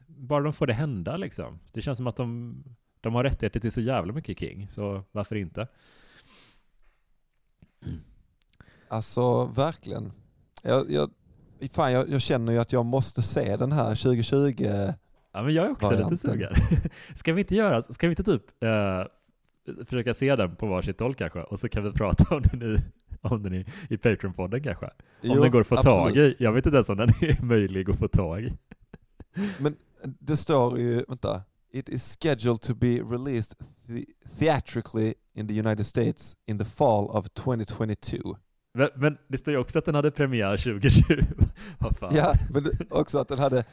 bara 0.07 0.43
de 0.43 0.53
får 0.53 0.67
det 0.67 0.73
hända 0.73 1.17
liksom. 1.17 1.59
Det 1.71 1.81
känns 1.81 1.97
som 1.97 2.07
att 2.07 2.15
de, 2.15 2.55
de 3.01 3.15
har 3.15 3.23
rättigheter 3.23 3.59
till 3.59 3.71
så 3.71 3.81
jävla 3.81 4.13
mycket 4.13 4.39
King, 4.39 4.67
så 4.69 5.03
varför 5.11 5.35
inte? 5.35 5.67
Alltså 8.87 9.45
verkligen. 9.45 10.11
Jag, 10.63 10.91
jag, 10.91 11.09
fan, 11.69 11.91
jag, 11.91 12.09
jag 12.09 12.21
känner 12.21 12.53
ju 12.53 12.59
att 12.59 12.73
jag 12.73 12.85
måste 12.85 13.21
se 13.21 13.55
den 13.57 13.71
här 13.71 13.95
2020. 14.03 14.53
Ja 15.33 15.43
men 15.43 15.53
jag 15.53 15.65
är 15.65 15.71
också 15.71 15.87
Varianten. 15.87 16.11
lite 16.13 16.27
sugen. 16.27 16.53
ska 17.15 17.33
vi 17.33 17.41
inte 17.41 17.55
göra, 17.55 17.81
ska 17.81 18.07
vi 18.07 18.11
inte 18.11 18.23
typ 18.23 18.43
eh, 18.63 19.03
försöka 19.85 20.13
se 20.13 20.35
den 20.35 20.55
på 20.55 20.67
varsitt 20.67 20.99
håll 20.99 21.13
kanske? 21.13 21.39
Och 21.39 21.59
så 21.59 21.69
kan 21.69 21.83
vi 21.83 21.91
prata 21.91 22.35
om 22.35 22.41
den 22.41 22.75
i, 22.75 22.77
om 23.21 23.43
den 23.43 23.53
i, 23.53 23.65
i 23.89 23.97
Patreon-podden 23.97 24.63
kanske? 24.63 24.85
Om 24.85 24.91
Jo, 25.21 25.41
den 25.41 25.51
går 25.51 25.61
att 25.61 25.67
få 25.67 25.75
tag 25.75 26.07
absolut. 26.07 26.41
i. 26.41 26.43
Jag 26.43 26.51
vet 26.51 26.65
inte 26.65 26.75
ens 26.75 26.89
om 26.89 26.97
den 26.97 27.09
är 27.09 27.41
möjlig 27.45 27.89
att 27.89 27.99
få 27.99 28.07
tag 28.07 28.43
i. 28.43 28.53
Men 29.59 29.75
det 30.03 30.37
står 30.37 30.79
ju, 30.79 31.03
vänta. 31.07 31.41
It 31.73 31.89
is 31.89 32.17
scheduled 32.21 32.61
to 32.61 32.75
be 32.75 32.87
released 32.87 33.57
the 33.87 34.05
theatrically 34.39 35.13
in 35.33 35.47
the 35.47 35.59
United 35.59 35.85
States 35.85 36.37
in 36.45 36.59
the 36.59 36.65
fall 36.65 37.05
of 37.09 37.29
2022. 37.29 38.37
Men, 38.73 38.89
men 38.95 39.17
det 39.27 39.37
står 39.37 39.53
ju 39.53 39.59
också 39.59 39.79
att 39.79 39.85
den 39.85 39.95
hade 39.95 40.11
premiär 40.11 40.57
2020. 40.57 41.23
Vad 41.79 41.97
fan. 41.97 42.11
Ja, 42.15 42.33
men 42.53 42.63
också 42.89 43.17
att 43.19 43.27
den 43.27 43.39
hade 43.39 43.63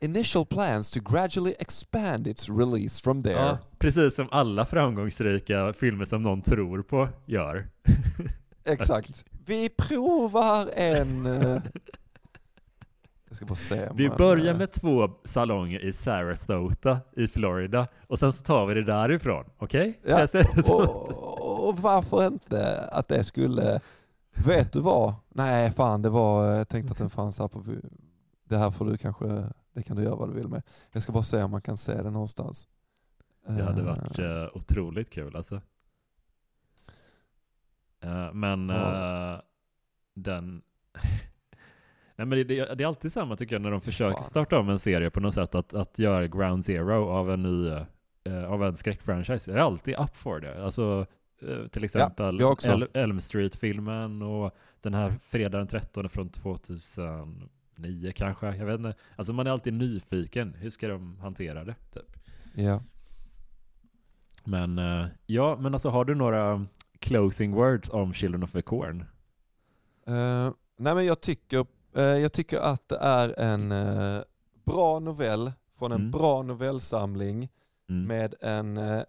initial 0.00 0.46
plans 0.46 0.90
to 0.90 1.00
gradually 1.12 1.54
expand 1.58 2.26
its 2.26 2.48
release 2.48 3.02
from 3.02 3.22
there. 3.22 3.34
Ja, 3.34 3.58
precis 3.78 4.14
som 4.14 4.28
alla 4.30 4.64
framgångsrika 4.64 5.72
filmer 5.72 6.04
som 6.04 6.22
någon 6.22 6.42
tror 6.42 6.82
på 6.82 7.08
gör. 7.26 7.68
Exakt. 8.64 9.24
Vi 9.46 9.68
provar 9.68 10.68
en... 10.76 11.26
eh, 11.26 11.62
Jag 13.28 13.36
ska 13.36 13.46
bara 13.46 13.54
se. 13.54 13.88
Vi 13.94 14.08
man, 14.08 14.16
börjar 14.16 14.52
eh, 14.52 14.58
med 14.58 14.72
två 14.72 15.10
salonger 15.24 15.80
i 15.84 15.92
Sarasota 15.92 16.98
i 17.16 17.28
Florida 17.28 17.86
och 18.06 18.18
sen 18.18 18.32
så 18.32 18.44
tar 18.44 18.66
vi 18.66 18.74
det 18.74 18.84
därifrån. 18.84 19.44
Okej? 19.58 20.00
Kan 20.06 20.18
Ja, 20.20 20.26
så? 20.26 20.72
och, 20.74 21.68
och 21.68 21.78
varför 21.78 22.26
inte 22.26 22.80
att 22.92 23.08
det 23.08 23.24
skulle... 23.24 23.80
Vet 24.44 24.72
du 24.72 24.80
vad? 24.80 25.14
Nej, 25.28 25.70
fan 25.70 26.02
det 26.02 26.10
var... 26.10 26.46
Jag 26.54 26.68
tänkte 26.68 26.92
att 26.92 26.98
den 26.98 27.10
fanns 27.10 27.38
här 27.38 27.48
på... 27.48 27.62
Det 28.44 28.56
här 28.56 28.70
får 28.70 28.84
du 28.84 28.96
kanske... 28.96 29.44
Det 29.72 29.82
kan 29.82 29.96
du 29.96 30.02
göra 30.02 30.16
vad 30.16 30.28
du 30.28 30.34
vill 30.34 30.48
med. 30.48 30.62
Jag 30.92 31.02
ska 31.02 31.12
bara 31.12 31.22
se 31.22 31.42
om 31.42 31.50
man 31.50 31.60
kan 31.60 31.76
se 31.76 32.02
den 32.02 32.12
någonstans. 32.12 32.68
Det 33.46 33.62
hade 33.62 33.80
Eh, 33.80 33.86
varit 33.86 34.18
eh, 34.18 34.56
otroligt 34.56 35.10
kul 35.10 35.36
alltså. 35.36 35.60
Eh, 38.02 38.32
men 38.32 38.68
Ja. 38.68 39.34
eh, 39.34 39.40
den... 40.14 40.62
Nej 42.18 42.26
men 42.26 42.30
det, 42.30 42.44
det, 42.44 42.74
det 42.74 42.84
är 42.84 42.88
alltid 42.88 43.12
samma 43.12 43.36
tycker 43.36 43.54
jag 43.54 43.62
när 43.62 43.70
de 43.70 43.80
försöker 43.80 44.14
Fan. 44.14 44.22
starta 44.24 44.58
om 44.58 44.68
en 44.68 44.78
serie 44.78 45.10
på 45.10 45.20
något 45.20 45.34
sätt, 45.34 45.54
att, 45.54 45.74
att 45.74 45.98
göra 45.98 46.26
ground 46.26 46.64
zero 46.64 47.08
av 47.08 47.30
en 47.30 47.42
ny, 47.42 47.68
eh, 48.24 48.44
av 48.44 48.64
en 48.64 48.76
skräckfranchise. 48.76 49.50
Jag 49.50 49.60
är 49.60 49.64
alltid 49.64 49.94
up 49.98 50.16
for 50.16 50.40
det. 50.40 50.64
Alltså 50.64 51.00
eh, 51.00 51.06
till 51.70 51.84
exempel 51.84 52.42
också. 52.42 52.68
El- 52.72 52.88
Elm 52.94 53.20
Street-filmen 53.20 54.22
och 54.22 54.54
den 54.80 54.94
här 54.94 55.14
fredag 55.20 55.58
den 55.58 55.66
13 55.66 56.08
från 56.08 56.28
2009 56.28 58.12
kanske. 58.14 58.56
Jag 58.56 58.66
vet 58.66 58.78
inte. 58.78 58.94
Alltså 59.16 59.32
man 59.32 59.46
är 59.46 59.50
alltid 59.50 59.72
nyfiken. 59.74 60.54
Hur 60.54 60.70
ska 60.70 60.88
de 60.88 61.18
hantera 61.20 61.64
det? 61.64 61.74
Typ. 61.92 62.16
Ja. 62.54 62.82
Men 64.44 64.78
eh, 64.78 65.06
ja, 65.26 65.56
men 65.60 65.74
alltså 65.74 65.88
har 65.88 66.04
du 66.04 66.14
några 66.14 66.66
closing 66.98 67.52
words 67.54 67.90
om 67.90 68.12
Children 68.12 68.42
of 68.42 68.52
the 68.52 68.62
Corn? 68.62 69.00
Eh, 70.06 70.50
nej 70.76 70.94
men 70.94 71.06
jag 71.06 71.20
tycker, 71.20 71.66
eh, 71.96 72.02
jag 72.02 72.32
tycker 72.32 72.58
att 72.60 72.88
det 72.88 72.96
är 72.98 73.40
en 73.40 73.72
eh, 73.72 74.20
bra 74.64 74.98
novell 75.00 75.52
från 75.78 75.92
en 75.92 76.00
Mm. 76.00 76.10
bra 76.10 76.42
novellsamling 76.42 77.48
Mm. 77.88 78.06
med 78.06 78.34
en 78.40 78.76
eh, 78.76 79.02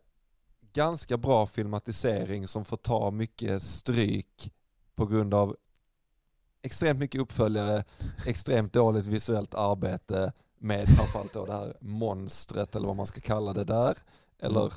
ganska 0.73 1.17
bra 1.17 1.45
filmatisering 1.45 2.47
som 2.47 2.65
får 2.65 2.77
ta 2.77 3.11
mycket 3.11 3.61
stryk 3.63 4.53
på 4.95 5.05
grund 5.05 5.33
av 5.33 5.55
extremt 6.61 6.99
mycket 6.99 7.21
uppföljare, 7.21 7.83
extremt 8.25 8.73
dåligt 8.73 9.07
visuellt 9.07 9.53
arbete 9.53 10.33
med 10.59 10.89
framförallt 10.89 11.33
då 11.33 11.45
det 11.45 11.53
här 11.53 11.77
monstret 11.79 12.75
eller 12.75 12.87
vad 12.87 12.95
man 12.95 13.05
ska 13.05 13.21
kalla 13.21 13.53
det 13.53 13.63
där. 13.63 13.97
Eller 14.39 14.61
Mm. 14.61 14.71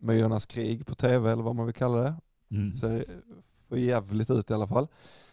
Myrornas 0.00 0.46
krig 0.46 0.86
på 0.86 0.94
tv 0.94 1.32
eller 1.32 1.42
vad 1.42 1.54
man 1.54 1.66
vill 1.66 1.74
kalla 1.74 1.98
det. 1.98 2.14
Mm. 2.50 2.74
Ser 2.76 3.04
för 3.68 3.76
jävligt 3.76 4.30
ut 4.30 4.50
i 4.50 4.54
alla 4.54 4.66
fall. 4.66 4.88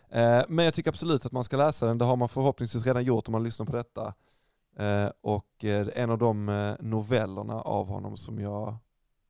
Eh, 0.09 0.41
men 0.47 0.65
jag 0.65 0.73
tycker 0.73 0.89
absolut 0.89 1.25
att 1.25 1.31
man 1.31 1.43
ska 1.43 1.57
läsa 1.57 1.85
den. 1.85 1.97
Det 1.97 2.05
har 2.05 2.15
man 2.15 2.29
förhoppningsvis 2.29 2.85
redan 2.85 3.03
gjort 3.03 3.27
om 3.27 3.31
man 3.31 3.43
lyssnar 3.43 3.65
på 3.65 3.71
detta. 3.71 4.13
Eh, 4.77 5.09
och 5.21 5.65
eh, 5.65 5.87
en 5.95 6.09
av 6.09 6.17
de 6.17 6.49
eh, 6.49 6.73
novellerna 6.79 7.61
av 7.61 7.87
honom 7.87 8.17
som 8.17 8.39
jag 8.39 8.77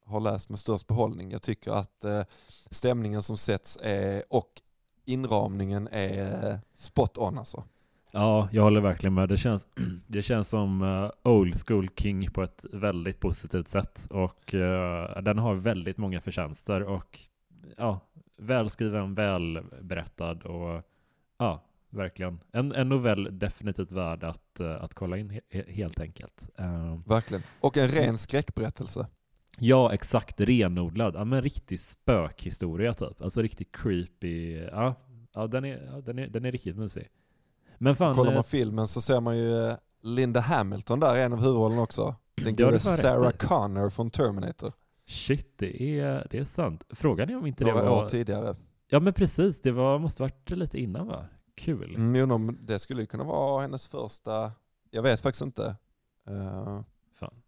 har 0.05 0.19
läst 0.19 0.49
med 0.49 0.59
störst 0.59 0.87
behållning. 0.87 1.31
Jag 1.31 1.41
tycker 1.41 1.71
att 1.71 2.03
eh, 2.03 2.23
stämningen 2.71 3.21
som 3.21 3.37
sätts 3.37 3.77
är, 3.81 4.23
och 4.29 4.49
inramningen 5.05 5.87
är 5.91 6.51
eh, 6.51 6.57
spot 6.75 7.17
on 7.17 7.37
alltså. 7.37 7.63
Ja, 8.11 8.49
jag 8.51 8.63
håller 8.63 8.81
verkligen 8.81 9.13
med. 9.13 9.29
Det 9.29 9.37
känns, 9.37 9.67
det 10.07 10.21
känns 10.21 10.49
som 10.49 10.81
eh, 10.81 11.31
old 11.31 11.55
school 11.67 11.89
King 11.95 12.31
på 12.31 12.43
ett 12.43 12.65
väldigt 12.73 13.19
positivt 13.19 13.67
sätt 13.67 14.07
och 14.09 14.55
den 15.23 15.37
har 15.37 15.55
väldigt 15.55 15.97
många 15.97 16.21
förtjänster 16.21 16.83
och 16.83 17.19
ja, 17.77 17.99
välskriven, 18.37 19.15
välberättad 19.15 20.43
och 20.43 20.83
ja, 21.37 21.63
verkligen. 21.89 22.39
En, 22.51 22.71
en 22.71 22.89
novell 22.89 23.39
definitivt 23.39 23.91
värd 23.91 24.23
att, 24.23 24.59
att 24.61 24.93
kolla 24.93 25.17
in 25.17 25.29
he, 25.29 25.41
he- 25.51 25.71
helt 25.71 25.99
enkelt. 25.99 26.49
Verkligen. 27.05 27.43
Och 27.59 27.77
en 27.77 27.87
ren 27.87 28.17
skräckberättelse. 28.17 29.07
Ja, 29.59 29.93
exakt. 29.93 30.41
Renodlad. 30.41 31.15
Ja, 31.15 31.25
men 31.25 31.41
riktig 31.41 31.79
spökhistoria 31.79 32.93
typ. 32.93 33.21
Alltså 33.21 33.41
riktigt 33.41 33.71
creepy. 33.71 34.53
Ja, 34.53 34.95
ja, 35.33 35.47
den, 35.47 35.65
är, 35.65 35.89
ja 35.93 36.01
den, 36.01 36.19
är, 36.19 36.27
den 36.27 36.45
är 36.45 36.51
riktigt 36.51 36.77
mysig. 36.77 37.07
Men 37.77 37.95
fan, 37.95 38.15
Kollar 38.15 38.31
eh, 38.31 38.35
man 38.35 38.43
filmen 38.43 38.87
så 38.87 39.01
ser 39.01 39.19
man 39.19 39.37
ju 39.37 39.67
eh, 39.67 39.75
Linda 40.03 40.39
Hamilton 40.39 40.99
där 40.99 41.15
en 41.15 41.33
av 41.33 41.39
huvudrollerna 41.39 41.81
också. 41.81 42.15
Den 42.35 42.55
gode 42.55 42.71
rätt 42.71 42.81
Sarah 42.81 43.29
i. 43.29 43.37
Connor 43.37 43.89
från 43.89 44.09
Terminator. 44.09 44.73
shit, 45.07 45.57
det 45.57 45.99
är, 45.99 46.27
det 46.31 46.37
är 46.37 46.45
sant. 46.45 46.83
Frågan 46.89 47.29
är 47.29 47.37
om 47.37 47.45
inte 47.45 47.63
det 47.63 47.71
Några 47.71 47.91
år 47.91 48.01
var... 48.01 48.09
tidigare. 48.09 48.55
Ja, 48.87 48.99
men 48.99 49.13
precis. 49.13 49.61
Det 49.61 49.71
var, 49.71 49.99
måste 49.99 50.21
varit 50.21 50.49
lite 50.49 50.79
innan 50.79 51.07
va? 51.07 51.25
Kul. 51.55 51.95
Mm, 51.95 52.57
det 52.61 52.79
skulle 52.79 53.01
ju 53.01 53.07
kunna 53.07 53.23
vara 53.23 53.61
hennes 53.61 53.87
första, 53.87 54.51
jag 54.91 55.01
vet 55.01 55.21
faktiskt 55.21 55.41
inte. 55.41 55.75
Uh, 56.29 56.81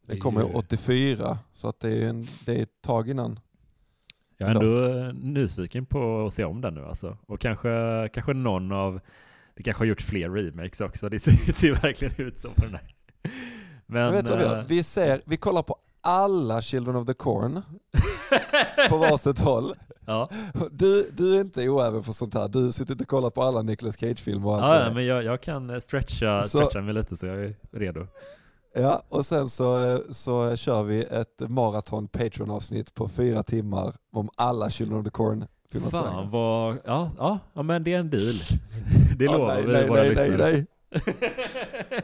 den 0.08 0.20
kommer 0.20 0.42
ju- 0.42 0.54
84, 0.54 1.38
så 1.54 1.70
att 1.70 1.80
det 1.80 1.90
är, 1.90 2.10
en, 2.10 2.28
det 2.46 2.60
är 2.60 2.64
ett 2.64 2.82
tag 2.82 3.10
innan. 3.10 3.40
Jag 4.38 4.50
är 4.50 4.56
ändå 4.56 5.12
nyfiken 5.14 5.86
på 5.86 6.26
att 6.26 6.34
se 6.34 6.44
om 6.44 6.62
den 6.62 6.74
nu 6.74 6.86
alltså. 6.86 7.18
Och 7.28 7.40
kanske, 7.40 7.70
kanske 8.14 8.34
någon 8.34 8.72
av, 8.72 9.00
det 9.56 9.64
kanske 9.64 9.82
har 9.82 9.86
gjorts 9.86 10.06
fler 10.06 10.30
remakes 10.30 10.82
också, 10.82 11.10
det 11.10 11.20
ser, 11.20 11.52
ser 11.54 11.72
verkligen 11.82 12.14
ut 12.28 12.40
så 12.40 12.50
på 12.50 12.62
den 12.62 12.72
här. 12.72 12.94
Men, 13.86 14.12
vet 14.14 14.30
vad 14.30 14.38
vi 14.40 14.46
eh, 14.46 14.64
Vi, 14.68 14.84
ser, 14.84 15.22
vi 15.26 15.38
kollar 15.38 15.64
på 15.64 15.76
alla 16.02 16.62
Children 16.62 16.96
of 16.96 17.08
the 17.08 17.14
Corn 17.14 17.62
på 18.90 18.98
varsitt 18.98 19.40
håll. 19.40 19.74
ja, 20.06 20.30
Du, 20.72 21.10
du 21.18 21.36
är 21.38 21.42
inte 21.42 21.70
oäven 21.70 22.04
för 22.04 22.14
sånt 22.14 22.34
här. 22.34 22.48
Du 22.48 22.64
har 22.64 22.72
suttit 22.72 23.02
och 23.02 23.08
kollat 23.08 23.34
på 23.34 23.44
alla 23.44 23.62
Nicolas 23.62 23.98
Cage-filmer 23.98 24.48
och 24.48 24.64
allt 24.64 24.86
ja, 24.86 24.94
men 24.94 25.06
jag, 25.06 25.24
jag 25.24 25.42
kan 25.42 25.70
eh, 25.70 25.80
stretcha, 25.80 26.44
Så- 26.44 26.48
stretcha 26.50 26.82
mig 26.82 26.94
lite 26.94 27.18
så 27.18 27.26
jag 27.26 27.44
är 27.46 27.54
redo. 27.72 28.08
Ja, 28.80 29.04
och 29.10 29.26
sen 29.26 29.50
så, 29.50 30.00
så 30.12 30.56
kör 30.56 30.84
vi 30.84 31.04
ett 31.04 31.40
maraton 31.50 32.08
Patreon-avsnitt 32.08 32.94
på 32.94 33.08
fyra 33.08 33.44
timmar 33.44 33.96
om 34.14 34.30
alla 34.36 34.70
Children 34.70 35.00
of 35.00 35.06
the 35.06 35.12
Corn. 35.12 35.46
Fan 35.92 36.30
vad, 36.32 36.78
ja, 36.86 37.12
ja, 37.18 37.40
ja 37.54 37.64
men 37.64 37.84
det 37.84 37.94
är 37.94 38.00
en 38.00 38.10
deal. 38.10 38.36
Det 39.18 39.26
Ja, 39.26 39.38
lovar 39.38 39.56
nej, 39.56 39.66
vi 39.66 39.72
nej, 39.74 39.88
våra 39.88 40.02
nej, 40.02 40.16
nej, 40.16 40.30
lyssnare. 40.30 40.52
nej. 40.52 40.66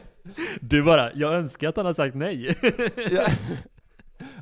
Du 0.60 0.82
bara, 0.82 1.12
jag 1.14 1.34
önskar 1.34 1.68
att 1.68 1.76
han 1.76 1.86
har 1.86 1.94
sagt 1.94 2.14
nej. 2.14 2.56
Ja. 3.10 3.22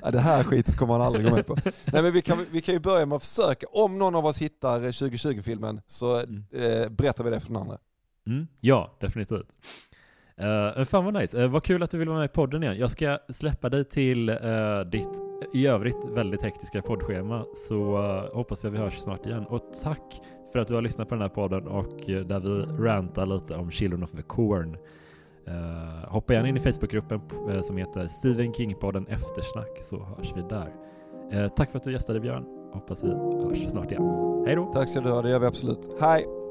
Ja, 0.03 0.11
det 0.11 0.19
här 0.19 0.45
skitet 0.45 0.77
kommer 0.77 0.93
han 0.93 1.03
aldrig 1.03 1.25
gå 1.29 1.35
med 1.35 1.47
på. 1.47 1.57
Nej, 1.93 2.03
men 2.03 2.13
vi, 2.13 2.23
kan, 2.23 2.47
vi 2.51 2.61
kan 2.61 2.75
ju 2.75 2.81
börja 2.81 3.07
med 3.07 3.17
att 3.17 3.25
försöka, 3.25 3.67
om 3.73 3.99
någon 3.99 4.15
av 4.15 4.27
oss 4.27 4.39
hittar 4.39 4.81
2020-filmen 4.81 5.81
så 5.87 6.17
Mm. 6.19 6.45
eh, 6.53 6.89
berättar 6.89 7.25
vi 7.25 7.31
det 7.31 7.41
för 7.41 7.47
den 7.49 7.57
andra. 7.57 7.79
Mm, 8.27 8.47
ja, 8.61 8.97
definitivt. 9.01 9.47
Uh, 10.41 10.85
fan 10.85 11.05
vad 11.05 11.15
nice. 11.15 11.43
Uh, 11.43 11.51
vad 11.51 11.63
kul 11.63 11.83
att 11.83 11.91
du 11.91 11.99
vill 11.99 12.09
vara 12.09 12.19
med 12.19 12.25
i 12.25 12.33
podden 12.33 12.63
igen. 12.63 12.79
Jag 12.79 12.91
ska 12.91 13.19
släppa 13.29 13.69
dig 13.69 13.85
till 13.85 14.31
uh, 14.31 14.81
ditt 14.81 15.09
i 15.53 15.67
övrigt 15.67 15.97
väldigt 16.15 16.43
hektiska 16.43 16.83
poddschema 16.83 17.45
så 17.55 17.99
uh, 17.99 18.35
hoppas 18.35 18.65
jag 18.65 18.71
vi 18.71 18.79
hörs 18.79 18.99
snart 18.99 19.27
igen. 19.27 19.45
Och 19.49 19.61
tack 19.83 20.21
för 20.53 20.59
att 20.59 20.69
du 20.69 20.75
har 20.75 20.83
lyssnat 20.83 21.09
på 21.09 21.15
den 21.15 21.23
här 21.23 21.29
podden 21.29 21.67
och 21.67 22.01
där 22.07 22.41
vi 22.41 22.83
rantar 22.85 23.27
lite 23.27 23.55
om 23.55 23.71
Children 23.71 24.03
of 24.03 24.11
the 24.11 24.23
Corn. 24.23 24.77
Hoppa 26.09 26.35
gärna 26.35 26.49
in 26.49 26.57
i 26.57 26.61
Facebookgruppen 26.61 27.21
som 27.63 27.77
heter 27.77 28.07
Stephen 28.07 28.53
King-podden 28.53 29.07
Eftersnack 29.09 29.79
så 29.81 30.03
hörs 30.03 30.33
vi 30.37 30.43
där. 30.43 31.49
Tack 31.49 31.71
för 31.71 31.79
att 31.79 31.85
du 31.85 31.93
gästade 31.93 32.21
Björn. 32.21 32.45
Hoppas 32.73 33.05
vi 33.05 33.09
hörs 33.09 33.71
snart 33.71 33.91
igen. 33.91 34.43
Hej 34.47 34.57
då! 34.57 34.71
Tack 34.73 34.89
ska 34.89 35.01
du 35.01 35.11
ha, 35.11 35.23
det 35.23 35.31
gör 35.31 35.39
vi 35.39 35.47
absolut. 35.47 35.97
Hej! 36.01 36.42